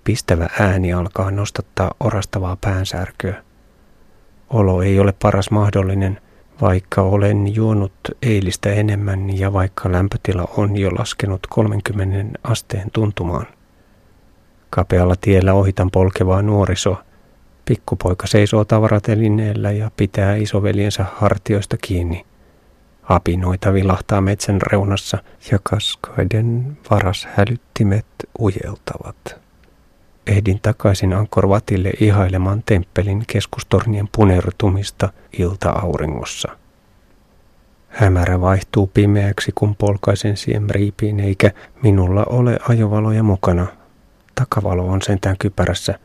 Pistävä 0.04 0.48
ääni 0.60 0.92
alkaa 0.92 1.30
nostattaa 1.30 1.94
orastavaa 2.00 2.56
päänsärkyä. 2.60 3.42
Olo 4.50 4.82
ei 4.82 5.00
ole 5.00 5.14
paras 5.22 5.50
mahdollinen, 5.50 6.20
vaikka 6.60 7.02
olen 7.02 7.54
juonut 7.54 7.92
eilistä 8.22 8.72
enemmän 8.72 9.38
ja 9.38 9.52
vaikka 9.52 9.92
lämpötila 9.92 10.48
on 10.56 10.76
jo 10.76 10.90
laskenut 10.90 11.46
30 11.50 12.38
asteen 12.44 12.90
tuntumaan. 12.92 13.46
Kapealla 14.70 15.14
tiellä 15.20 15.54
ohitan 15.54 15.90
polkevaa 15.90 16.42
nuorisoa. 16.42 17.02
Pikkupoika 17.64 18.26
seisoo 18.26 18.64
tavaratelineellä 18.64 19.70
ja 19.70 19.90
pitää 19.96 20.34
isoveljensä 20.34 21.04
hartioista 21.14 21.76
kiinni. 21.76 22.26
Apinoita 23.08 23.72
vilahtaa 23.72 24.20
metsän 24.20 24.62
reunassa 24.62 25.18
ja 25.52 25.58
kaskaiden 25.62 26.78
varashälyttimet 26.90 28.06
ujeltavat. 28.40 29.40
Ehdin 30.26 30.60
takaisin 30.62 31.12
Ankorvatille 31.12 31.92
ihailemaan 32.00 32.62
temppelin 32.66 33.24
keskustornien 33.26 34.08
punertumista 34.16 35.08
ilta-auringossa. 35.38 36.48
Hämärä 37.88 38.40
vaihtuu 38.40 38.86
pimeäksi, 38.86 39.52
kun 39.54 39.76
polkaisen 39.76 40.36
Siem 40.36 40.66
Reapiin, 40.70 41.20
eikä 41.20 41.50
minulla 41.82 42.24
ole 42.24 42.58
ajovaloja 42.68 43.22
mukana. 43.22 43.66
Takavalo 44.34 44.86
on 44.86 45.02
sentään 45.02 45.36
kypärässä. 45.38 45.98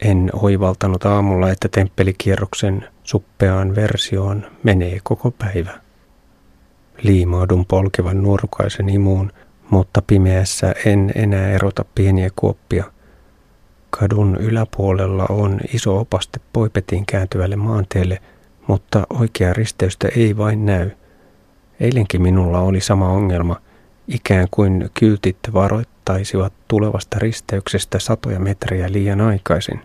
En 0.00 0.30
oivaltanut 0.32 1.06
aamulla, 1.06 1.50
että 1.50 1.68
temppelikierroksen 1.68 2.88
suppeaan 3.02 3.74
versioon 3.74 4.46
menee 4.62 5.00
koko 5.02 5.30
päivä. 5.30 5.85
Liimaudun 7.02 7.66
polkevan 7.66 8.22
nuorukaisen 8.22 8.88
imuun, 8.88 9.32
mutta 9.70 10.02
pimeässä 10.06 10.74
en 10.84 11.12
enää 11.14 11.50
erota 11.50 11.84
pieniä 11.94 12.30
kuoppia. 12.36 12.84
Kadun 13.90 14.36
yläpuolella 14.40 15.26
on 15.28 15.60
iso 15.74 16.00
opaste 16.00 16.40
Poipetiin 16.52 17.06
kääntyvälle 17.06 17.56
maanteelle, 17.56 18.18
mutta 18.66 19.06
oikea 19.10 19.52
risteystä 19.52 20.08
ei 20.16 20.36
vain 20.36 20.66
näy. 20.66 20.90
Eilenkin 21.80 22.22
minulla 22.22 22.60
oli 22.60 22.80
sama 22.80 23.08
ongelma, 23.08 23.60
ikään 24.08 24.48
kuin 24.50 24.90
kyltit 24.94 25.38
varoittaisivat 25.52 26.52
tulevasta 26.68 27.18
risteyksestä 27.18 27.98
satoja 27.98 28.40
metriä 28.40 28.92
liian 28.92 29.20
aikaisin. 29.20 29.80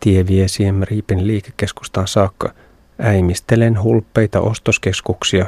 Tie 0.00 0.26
vie 0.26 0.48
Siem 0.48 0.80
Riipin 0.82 1.26
liikekeskustaan 1.26 2.08
saakka. 2.08 2.54
Äimistelen 2.98 3.82
hulppeita 3.82 4.40
ostoskeskuksia, 4.40 5.46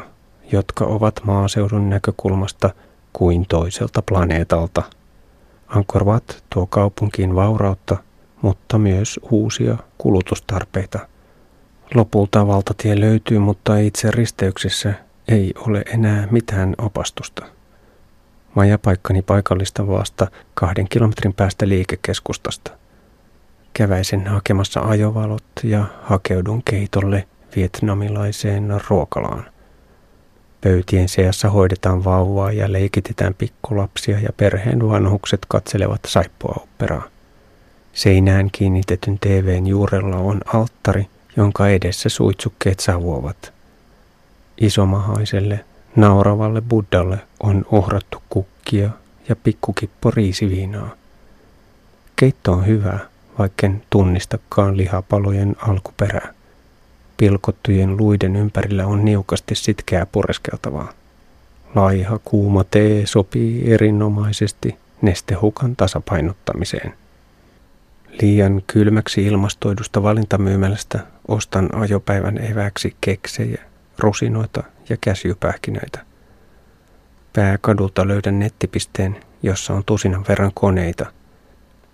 jotka 0.52 0.85
ovat 0.85 1.20
maaseudun 1.24 1.90
näkökulmasta 1.90 2.70
kuin 3.12 3.46
toiselta 3.48 4.02
planeetalta. 4.02 4.83
Angkor 5.68 6.04
Wat 6.04 6.44
tuo 6.50 6.66
kaupunkiin 6.66 7.35
vaurautta, 7.35 7.96
mutta 8.42 8.78
myös 8.78 9.20
uusia 9.30 9.76
kulutustarpeita. 9.98 10.98
Lopulta 11.94 12.46
valtatie 12.46 13.00
löytyy, 13.00 13.38
mutta 13.38 13.76
itse 13.76 14.11
risteyksessä 14.11 14.94
ei 15.28 15.54
ole 15.57 15.83
enää 15.87 16.28
mitään 16.30 16.74
opastusta. 16.78 17.46
Majapaikkani 18.54 19.22
paikallista 19.22 19.87
vasta 19.87 20.26
kahden 20.54 20.88
kilometrin 20.88 21.35
päästä 21.35 21.68
liikekeskustasta. 21.68 22.70
Käväisen 23.72 24.26
hakemassa 24.26 24.80
ajovalot 24.80 25.44
ja 25.62 25.85
hakeudun 26.02 26.62
keitolle 26.62 27.28
vietnamilaiseen 27.57 28.80
ruokalaan. 28.88 29.53
Pöytien 30.64 31.09
seassa 31.09 31.50
hoidetaan 31.50 32.05
vauvaa 32.05 32.53
ja 32.53 32.72
leikitetään 32.72 33.35
pikkulapsia 33.35 34.20
ja 34.20 34.29
perheen 34.37 34.88
vanhukset 34.88 35.40
katselevat 35.48 36.00
saippua-operaa. 36.07 37.09
Seinään 37.92 38.50
kiinnitetyn 38.53 39.18
TVn 39.18 39.66
juurella 39.66 40.16
on 40.16 40.40
alttari, 40.46 41.07
jonka 41.37 41.68
edessä 41.68 42.09
suitsukkeet 42.09 42.81
savuovat. 42.81 43.53
Isomahaiselle, 44.61 45.64
nauravalle 45.96 46.61
buddhalle 46.61 47.18
on 47.42 47.66
uhrattu 47.72 48.22
kukkia 48.29 48.90
ja 49.29 49.37
pikkukippo 49.37 50.11
riisiviinaa. 50.11 50.90
Keitto 52.16 52.53
on 52.53 52.66
hyvä, 52.66 52.98
vaikken 53.38 53.83
tunnistakaan 53.90 54.77
lihapalojen 54.77 55.57
alkuperää. 55.59 56.33
Pilkottujen 57.16 57.96
luiden 57.96 58.37
ympärillä 58.37 58.87
on 58.87 59.05
niukasti 59.05 59.55
sitkeää 59.55 60.07
pureskeltavaa. 60.07 60.92
Laiha 61.74 62.20
kuuma 62.24 62.64
tee 62.64 63.07
sopii 63.07 63.72
erinomaisesti 63.72 64.77
nestehukan 65.03 65.77
tasapainottamiseen. 65.77 66.94
Liian 68.22 68.62
kylmäksi 68.66 69.27
ilmastoidusta 69.27 70.03
valintamyymälästä 70.03 71.00
ostan 71.29 71.68
ajopäivän 71.74 72.44
eväksi 72.44 72.96
keksejä, 73.00 73.62
rusinoita 73.98 74.62
ja 74.88 74.96
käsiupähkinöitä. 75.00 76.00
Pääkadulta 77.33 78.09
löydän 78.09 78.38
nettipisteen, 78.38 79.16
jossa 79.42 79.74
on 79.74 79.83
tusinan 79.87 80.24
verran 80.29 80.53
koneita. 80.55 81.07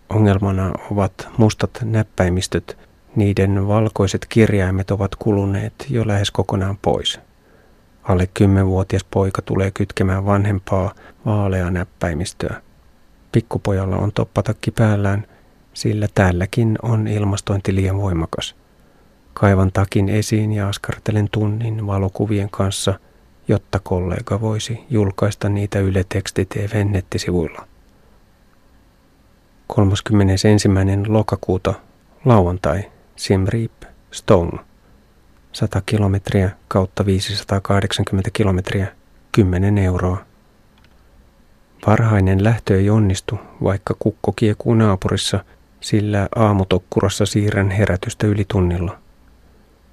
Ongelmana 0.09 0.73
ovat 0.91 1.29
mustat 1.37 1.71
näppäimistöt, 1.83 2.79
niiden 3.17 3.69
valkoiset 3.69 4.27
kirjaimet 4.29 4.91
ovat 4.91 5.15
kuluneet 5.15 5.87
jo 5.91 6.07
lähes 6.07 6.31
kokonaan 6.31 6.79
pois. 6.83 7.21
Alle 8.03 8.29
kymmenvuotias 8.35 9.05
poika 9.05 9.43
tulee 9.43 9.71
kytkemään 9.71 10.27
vanhempaa 10.27 10.95
vaalea 11.27 11.71
näppäimistöä. 11.71 12.63
Pikkupojalla 13.33 13.97
on 13.97 14.13
toppatakki 14.13 14.71
päällään, 14.71 15.27
sillä 15.75 16.09
täälläkin 16.15 16.79
on 16.83 17.09
ilmastointi 17.09 17.75
liian 17.75 18.03
voimakas. 18.03 18.57
Kaivan 19.35 19.73
takin 19.73 20.09
esiin 20.09 20.53
ja 20.53 20.69
askartelen 20.69 21.29
tunnin 21.33 21.87
valokuvien 21.87 22.51
kanssa, 22.51 22.99
jotta 23.49 23.79
kollega 23.79 24.41
voisi 24.41 24.85
julkaista 24.91 25.49
niitä 25.49 25.79
Yle 25.79 26.05
Teksti 26.09 26.45
TVn 26.45 26.93
nettisivuilla. 26.93 27.67
31. 29.67 30.49
lokakuuta 31.07 31.75
lauantai 32.25 32.85
Siem 33.21 33.45
Reap, 33.49 33.73
Stone. 34.11 34.59
100 35.53 35.83
kilometriä 35.87 36.51
kautta 36.69 37.07
580 37.07 38.31
kilometriä, 38.33 38.87
10 39.33 39.79
euroa. 39.79 40.25
Varhainen 41.87 42.45
lähtö 42.45 42.77
ei 42.77 42.91
onnistu, 42.91 43.39
vaikka 43.65 43.97
kukko 43.99 44.33
kiekuu 44.33 44.75
naapurissa, 44.75 45.45
sillä 45.81 46.29
aamutokkurassa 46.37 47.27
siirrän 47.27 47.71
herätystä 47.71 48.27
yli 48.27 48.45
tunnilla. 48.49 48.99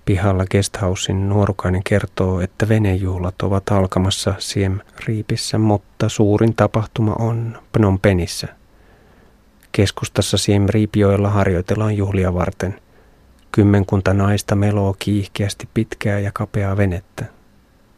Pihalla 0.05 0.45
guesthousein 0.45 1.29
nuorukainen 1.29 1.83
kertoo, 1.83 2.41
että 2.41 2.69
venejuhlat 2.69 3.41
ovat 3.41 3.69
alkamassa 3.71 4.33
Siem 4.39 4.79
Reapissä, 5.07 5.57
mutta 5.57 6.09
suurin 6.09 6.55
tapahtuma 6.55 7.15
on 7.19 7.57
Phnom 7.71 7.99
Penhissä. 7.99 8.47
Keskustassa 9.71 10.37
Siem 10.37 10.65
Reapioilla 10.69 11.29
harjoitellaan 11.29 11.97
juhlia 11.97 12.33
varten– 12.33 12.79
Kymmenkunta 13.57 14.13
naista 14.13 14.55
meloo 14.55 14.95
kiihkeästi 14.99 15.69
pitkää 15.73 16.19
ja 16.19 16.31
kapeaa 16.31 16.77
venettä. 16.77 17.25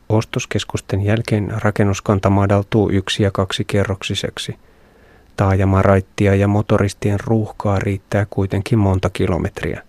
Ostoskeskusten 0.09 1.01
jälkeen 1.01 1.53
rakennuskanta 1.57 2.29
madaltuu 2.29 2.89
yksi- 2.91 3.23
ja 3.23 3.31
kaksi 3.31 3.65
kerroksiseksi. 3.65 4.55
Taajamaraittia 5.37 6.35
ja 6.35 6.47
motoristien 6.47 7.19
ruuhkaa 7.19 7.79
riittää 7.79 8.25
kuitenkin 8.29 8.79
monta 8.79 9.09
kilometriä. 9.09 9.83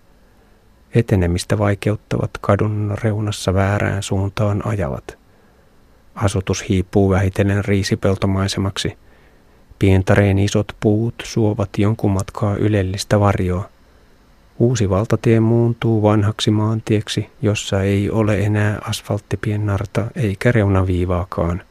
Etenemistä 0.95 1.57
vaikeuttavat 1.57 2.31
kadun 2.41 2.97
reunassa 3.03 3.53
väärään 3.53 4.03
suuntaan 4.03 4.67
ajavat. 4.67 5.17
Asutus 6.15 6.69
hiipuu 6.69 7.09
vähitellen 7.09 7.65
riisipeltomaisemaksi. 7.65 8.97
Pientareen 9.79 10.39
isot 10.39 10.71
puut 10.79 11.15
suovat 11.23 11.69
jonkun 11.77 12.11
matkaa 12.11 12.55
ylellistä 12.55 13.19
varjoa. 13.19 13.69
Uusi 14.61 14.89
valtatie 14.89 15.39
muuntuu 15.39 16.01
vanhaksi 16.01 16.51
maantieksi, 16.51 17.29
jossa 17.41 17.81
ei 17.81 18.09
ole 18.09 18.39
enää 18.39 18.79
asfalttipiennarta 18.81 20.05
eikä 20.15 20.51
reunaviivaakaan. 20.51 21.61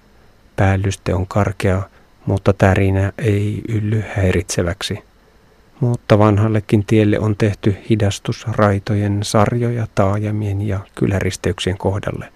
Päällyste 0.56 1.14
on 1.14 1.26
karkea, 1.26 1.82
mutta 2.26 2.52
tärinä 2.52 3.12
ei 3.18 3.62
ylly 3.68 4.04
häiritseväksi. 4.16 4.98
Mutta 5.80 6.18
vanhallekin 6.18 6.84
tielle 6.86 7.18
on 7.18 7.36
tehty 7.36 7.76
hidastusraitojen 7.90 9.18
sarjoja 9.22 9.86
taajamien 9.94 10.68
ja 10.68 10.80
kyläristeyksien 10.94 11.78
kohdalle. 11.78 12.32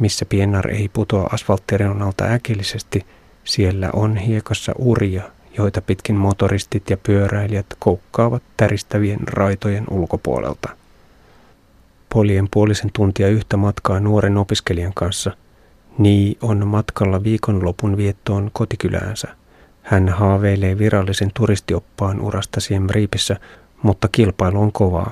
Missä 0.00 0.24
piennar 0.24 0.70
ei 0.70 0.88
putoa 0.92 1.28
asfalttireunalta 1.32 2.24
äkillisesti, 2.24 3.06
siellä 3.44 3.90
on 3.92 4.16
hiekassa 4.16 4.72
uria, 4.78 5.22
joita 5.58 5.82
pitkin 5.82 6.16
motoristit 6.16 6.90
ja 6.90 6.96
pyöräilijät 6.96 7.66
koukkaavat 7.78 8.42
täristävien 8.56 9.28
raitojen 9.28 9.84
ulkopuolelta. 9.90 10.68
Polien 12.08 12.48
puolisen 12.50 12.90
tuntia 12.92 13.28
yhtä 13.28 13.56
matkaa 13.56 14.00
nuoren 14.00 14.36
opiskelijan 14.36 14.94
kanssa. 14.94 15.36
Nii 15.98 16.38
on 16.42 16.66
matkalla 16.66 17.24
viikonlopun 17.24 17.96
viettoon 17.96 18.50
kotikyläänsä. 18.52 19.28
Hän 19.82 20.08
haaveilee 20.08 20.78
virallisen 20.78 21.30
turistioppaan 21.34 22.20
urasta 22.20 22.60
Siem 22.60 22.86
mutta 23.82 24.08
kilpailu 24.12 24.60
on 24.60 24.72
kovaa. 24.72 25.10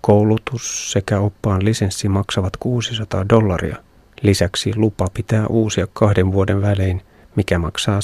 Koulutus 0.00 0.92
sekä 0.92 1.20
oppaan 1.20 1.64
lisenssi 1.64 2.08
maksavat 2.08 2.56
600 2.56 3.28
dollaria. 3.28 3.76
Lisäksi 4.22 4.72
lupa 4.76 5.06
pitää 5.14 5.46
uusia 5.46 5.86
kahden 5.92 6.32
vuoden 6.32 6.62
välein, 6.62 7.02
mikä 7.36 7.58
maksaa 7.58 8.00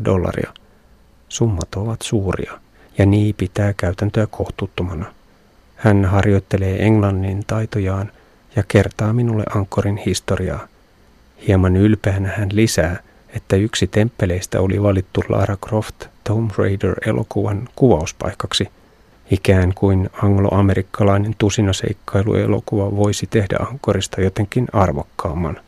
100-200 0.00 0.04
dollaria. 0.04 0.52
Summat 1.36 1.74
ovat 1.76 2.02
suuria, 2.02 2.60
ja 2.98 3.06
niin 3.06 3.34
pitää 3.34 3.72
käytäntöä 3.76 4.26
kohtuuttomana. 4.26 5.06
Hän 5.76 6.04
harjoittelee 6.04 6.86
englannin 6.86 7.44
taitojaan 7.46 8.12
ja 8.56 8.62
kertaa 8.68 9.12
minulle 9.12 9.44
Ankorin 9.54 9.96
historiaa. 9.96 10.68
Hieman 11.48 11.76
ylpeänä 11.76 12.28
hän 12.36 12.48
lisää, 12.52 12.98
että 13.28 13.56
yksi 13.56 13.86
temppeleistä 13.86 14.60
oli 14.60 14.82
valittu 14.82 15.20
Lara 15.28 15.56
Croft 15.56 16.06
Tomb 16.24 16.50
Raider-elokuvan 16.58 17.68
kuvauspaikaksi, 17.76 18.68
ikään 19.30 19.74
kuin 19.74 20.10
angloamerikkalainen 20.22 21.34
tusinaseikkailuelokuva 21.38 22.96
voisi 22.96 23.26
tehdä 23.26 23.56
Ankorista 23.70 24.20
jotenkin 24.20 24.66
arvokkaamman. 24.72 25.60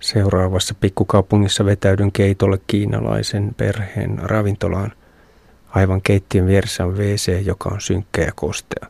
Seuraavassa 0.00 0.74
pikkukaupungissa 0.80 1.64
vetäydyn 1.64 2.12
keitolle 2.12 2.60
kiinalaisen 2.66 3.54
perheen 3.56 4.18
ravintolaan. 4.18 4.92
Aivan 5.68 6.02
keittiön 6.02 6.46
vieressä 6.46 6.84
on 6.84 6.96
WC, 6.96 7.42
joka 7.44 7.68
on 7.68 7.80
synkkä 7.80 8.22
ja 8.22 8.32
kostea. 8.34 8.86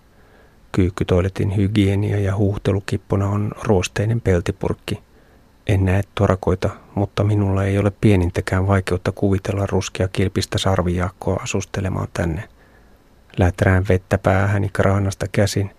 Kyykkytoiletin 0.73 1.57
hygienia 1.57 2.19
ja 2.19 2.37
huuhtelukippona 2.37 3.29
on 3.29 3.53
ruosteinen 3.63 4.21
peltipurkki. 4.21 5.03
En 5.67 5.85
näe 5.85 6.03
torakoita, 6.15 6.71
mutta 6.95 7.25
minulla 7.25 7.65
ei 7.65 7.79
ole 7.79 7.93
pienintäkään 8.01 8.67
vaikeutta 8.67 9.13
kuvitella 9.13 9.67
ruskea 9.67 10.09
kilpistä 10.09 10.59
sarvijaakkoa 10.59 11.41
asustelemaan 11.43 12.09
tänne. 12.13 12.49
Läträän 13.39 13.85
vettä 13.89 14.19
päähäni 14.19 14.69
kraanasta 14.73 15.27
käsin, 15.33 15.71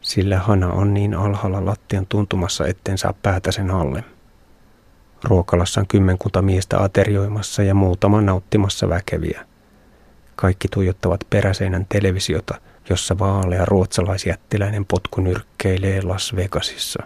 sillä 0.00 0.38
hana 0.38 0.72
on 0.72 0.94
niin 0.94 1.14
alhaalla 1.14 1.64
lattian 1.64 2.06
tuntumassa, 2.08 2.66
etten 2.66 2.98
saa 2.98 3.14
päätä 3.22 3.52
sen 3.52 3.70
alle. 3.70 4.04
Ruokalassa 5.26 5.80
on 5.80 5.86
kymmenkunta 5.86 6.42
miestä 6.42 6.82
aterioimassa 6.82 7.62
ja 7.62 7.74
muutama 7.74 8.20
nauttimassa 8.20 8.88
väkeviä. 8.88 9.46
Kaikki 10.36 10.68
tuijottavat 10.68 11.20
peräseinän 11.30 11.86
televisiota, 11.88 12.60
jossa 12.90 13.18
vaalea 13.18 13.64
ruotsalaisjättiläinen 13.64 14.84
potku 14.84 15.20
nyrkkeilee 15.20 16.02
Las 16.02 16.36
Vegasissa. 16.36 17.02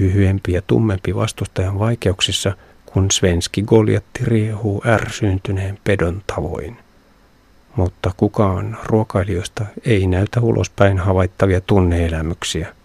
Lyhyempi 0.00 0.52
ja 0.52 0.62
tummempi 0.66 1.14
vastustajan 1.14 1.78
vaikeuksissa, 1.78 2.52
kun 2.86 3.10
svenski 3.10 3.62
Goljatti 3.62 4.24
riehuu 4.24 4.82
ärsyntyneen 4.86 5.78
pedon 5.84 6.22
tavoin. 6.26 6.76
Mutta 7.76 8.10
kukaan 8.16 8.78
ruokailijoista 8.84 9.64
ei 9.84 10.06
näytä 10.06 10.40
ulospäin 10.40 10.98
havaittavia 10.98 11.60
tunneelämyksiä– 11.60 12.74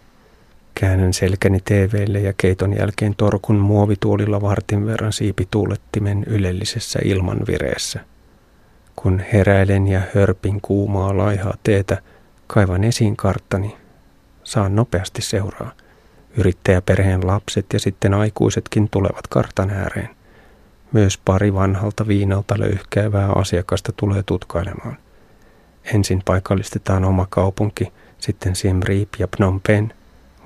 Käännän 0.79 1.13
selkäni 1.13 1.59
TVlle 1.59 2.19
ja 2.19 2.33
keiton 2.37 2.77
jälkeen 2.77 3.15
torkun 3.15 3.55
muovituolilla 3.55 4.41
vartin 4.41 4.85
verran 4.85 5.13
siipituulettimen 5.13 6.23
ylellisessä 6.23 6.99
ilmanvireessä. 7.03 7.99
Kun 8.95 9.21
heräilen 9.33 9.87
ja 9.87 10.01
hörpin 10.15 10.61
kuumaa 10.61 11.17
laihaa 11.17 11.53
teetä, 11.63 12.01
kaivan 12.47 12.83
esiin 12.83 13.17
karttani. 13.17 13.77
Saan 14.43 14.75
nopeasti 14.75 15.21
seuraa. 15.21 15.71
Yrittäjäperheen 16.37 17.27
lapset 17.27 17.65
ja 17.73 17.79
sitten 17.79 18.13
aikuisetkin 18.13 18.89
tulevat 18.89 19.27
kartan 19.29 19.69
ääreen. 19.69 20.09
Myös 20.91 21.17
pari 21.17 21.53
vanhalta 21.53 22.07
viinalta 22.07 22.59
löyhkäävää 22.59 23.31
asiakasta 23.31 23.91
tulee 23.97 24.23
tutkailemaan. 24.25 24.97
Ensin 25.93 26.21
paikallistetaan 26.25 27.05
oma 27.05 27.27
kaupunki, 27.29 27.93
sitten 28.17 28.55
Siem 28.55 28.79
Reap 28.83 29.09
ja 29.19 29.27
Phnom 29.27 29.61
Penh– 29.67 29.93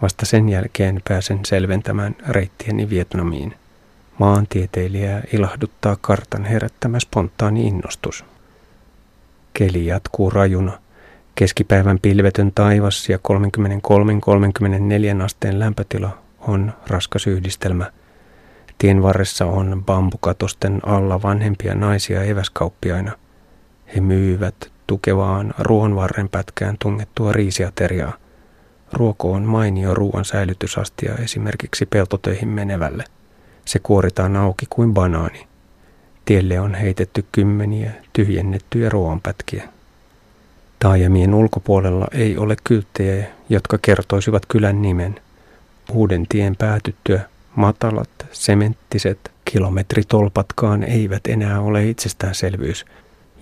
Vasta 0.03 0.25
sen 0.25 0.49
jälkeen 0.49 1.01
pääsen 1.07 1.39
selventämään 1.45 2.15
reittieni 2.29 2.89
Vietnamiin. 2.89 3.53
Maantieteilijää 4.19 5.23
ilahduttaa 5.33 5.97
kartan 6.01 6.45
herättämä 6.45 6.99
spontaani 6.99 7.67
innostus. 7.67 8.25
Keli 9.53 9.85
jatkuu 9.85 10.29
rajuna. 10.29 10.79
Keskipäivän 11.35 11.99
pilvetön 12.01 12.51
taivas 12.55 13.09
ja 13.09 13.17
33-34 15.19 15.23
asteen 15.23 15.59
lämpötila 15.59 16.17
on 16.39 16.73
raskas 16.87 17.27
yhdistelmä. 17.27 17.91
Tien 18.77 19.03
varressa 19.03 19.45
on 19.45 19.83
bambukatosten 19.85 20.79
alla 20.85 21.21
vanhempia 21.21 21.75
naisia 21.75 22.23
eväskauppiaina. 22.23 23.11
He 23.95 24.01
myyvät 24.01 24.71
tukevaan 24.87 25.53
ruoanvarren 25.57 26.29
pätkään 26.29 26.75
tungettua 26.79 27.31
riisiateriaa. 27.31 28.22
Ruoko 28.93 29.31
on 29.31 29.43
mainio 29.43 29.93
ruoan 29.93 30.25
säilytysastia 30.25 31.15
esimerkiksi 31.15 31.85
peltotöihin 31.85 32.47
menevälle. 32.47 33.03
Se 33.65 33.79
kuoritaan 33.79 34.35
auki 34.35 34.65
kuin 34.69 34.93
banaani. 34.93 35.47
Tielle 36.25 36.59
on 36.59 36.75
heitetty 36.75 37.25
kymmeniä 37.31 37.91
tyhjennettyjä 38.13 38.89
ruoanpätkiä. 38.89 39.69
Taajamien 40.79 41.33
ulkopuolella 41.33 42.07
ei 42.11 42.37
ole 42.37 42.55
kylttejä, 42.63 43.25
jotka 43.49 43.77
kertoisivat 43.81 44.45
kylän 44.45 44.81
nimen. 44.81 45.15
Uuden 45.91 46.25
tien 46.29 46.55
päätyttyä 46.55 47.21
matalat, 47.55 48.09
sementtiset 48.31 49.31
kilometritolpatkaan 49.45 50.83
eivät 50.83 51.27
enää 51.27 51.61
ole 51.61 51.89
itsestäänselvyys, 51.89 52.85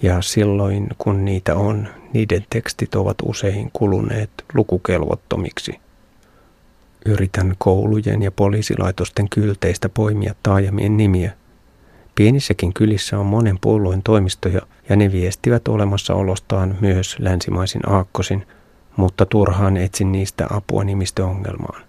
ja 0.01 0.21
silloin 0.21 0.87
kun 0.97 1.25
niitä 1.25 1.55
on, 1.55 1.87
niiden 2.13 2.45
tekstit 2.49 2.95
ovat 2.95 3.17
usein 3.23 3.69
kuluneet 3.73 4.29
lukukelvottomiksi. 4.53 5.79
Yritän 7.05 7.55
koulujen 7.57 8.21
ja 8.21 8.31
poliisilaitosten 8.31 9.29
kylteistä 9.29 9.89
poimia 9.89 10.35
taajamien 10.43 10.97
nimiä. 10.97 11.31
Pienissäkin 12.15 12.73
kylissä 12.73 13.19
on 13.19 13.25
monen 13.25 13.59
puolueen 13.61 14.03
toimistoja 14.03 14.61
ja 14.89 14.95
ne 14.95 15.11
viestivät 15.11 15.67
olemassaolostaan 15.67 16.77
myös 16.81 17.15
länsimaisin 17.19 17.89
aakkosin, 17.89 18.47
mutta 18.97 19.25
turhaan 19.25 19.77
etsin 19.77 20.11
niistä 20.11 20.47
apua 20.49 20.83
nimistöongelmaan. 20.83 21.81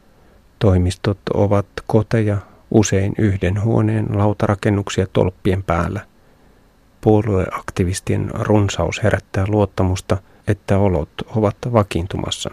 Toimistot 0.58 1.18
ovat 1.35 1.66
koteja, 1.87 2.38
usein 2.70 3.12
yhden 3.18 3.62
huoneen 3.62 4.06
lautarakennuksia 4.18 5.06
tolppien 5.12 5.62
päällä. 5.62 6.00
Puolueaktivistien 7.02 8.30
runsaus 8.32 9.02
herättää 9.02 9.44
luottamusta, 9.48 10.16
että 10.46 10.78
olot 10.78 11.10
ovat 11.36 11.56
vakiintumassa. 11.72 12.50